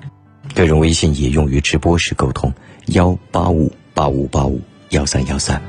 [0.54, 2.52] 个人微信也用于直播时沟通，
[2.86, 5.60] 幺八五八五八五幺三幺三。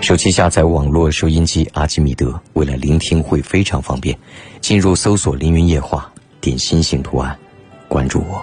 [0.00, 4.16] 手机下载网络收音机阿基米德，为了聆听会非常方便。
[4.60, 7.36] 进入搜索“凌云夜话”，点心形图案，
[7.86, 8.42] 关注我。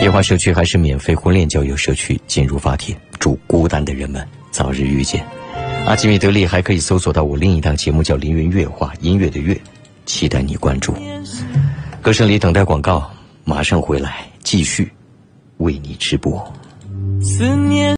[0.00, 5.24] 夜话社区还是免费婚恋交友社区，进入发帖，祝孤单的人们早日遇见。
[5.86, 9.60] 阿基米德里还可以搜索到我另一档节目，叫《凌云乐话》，音乐的乐，
[10.06, 10.94] 期待你关注。
[12.00, 13.08] 歌声里等待广告。
[13.44, 14.90] 马上回来，继续
[15.58, 16.40] 为你直播。
[17.20, 17.82] 思念。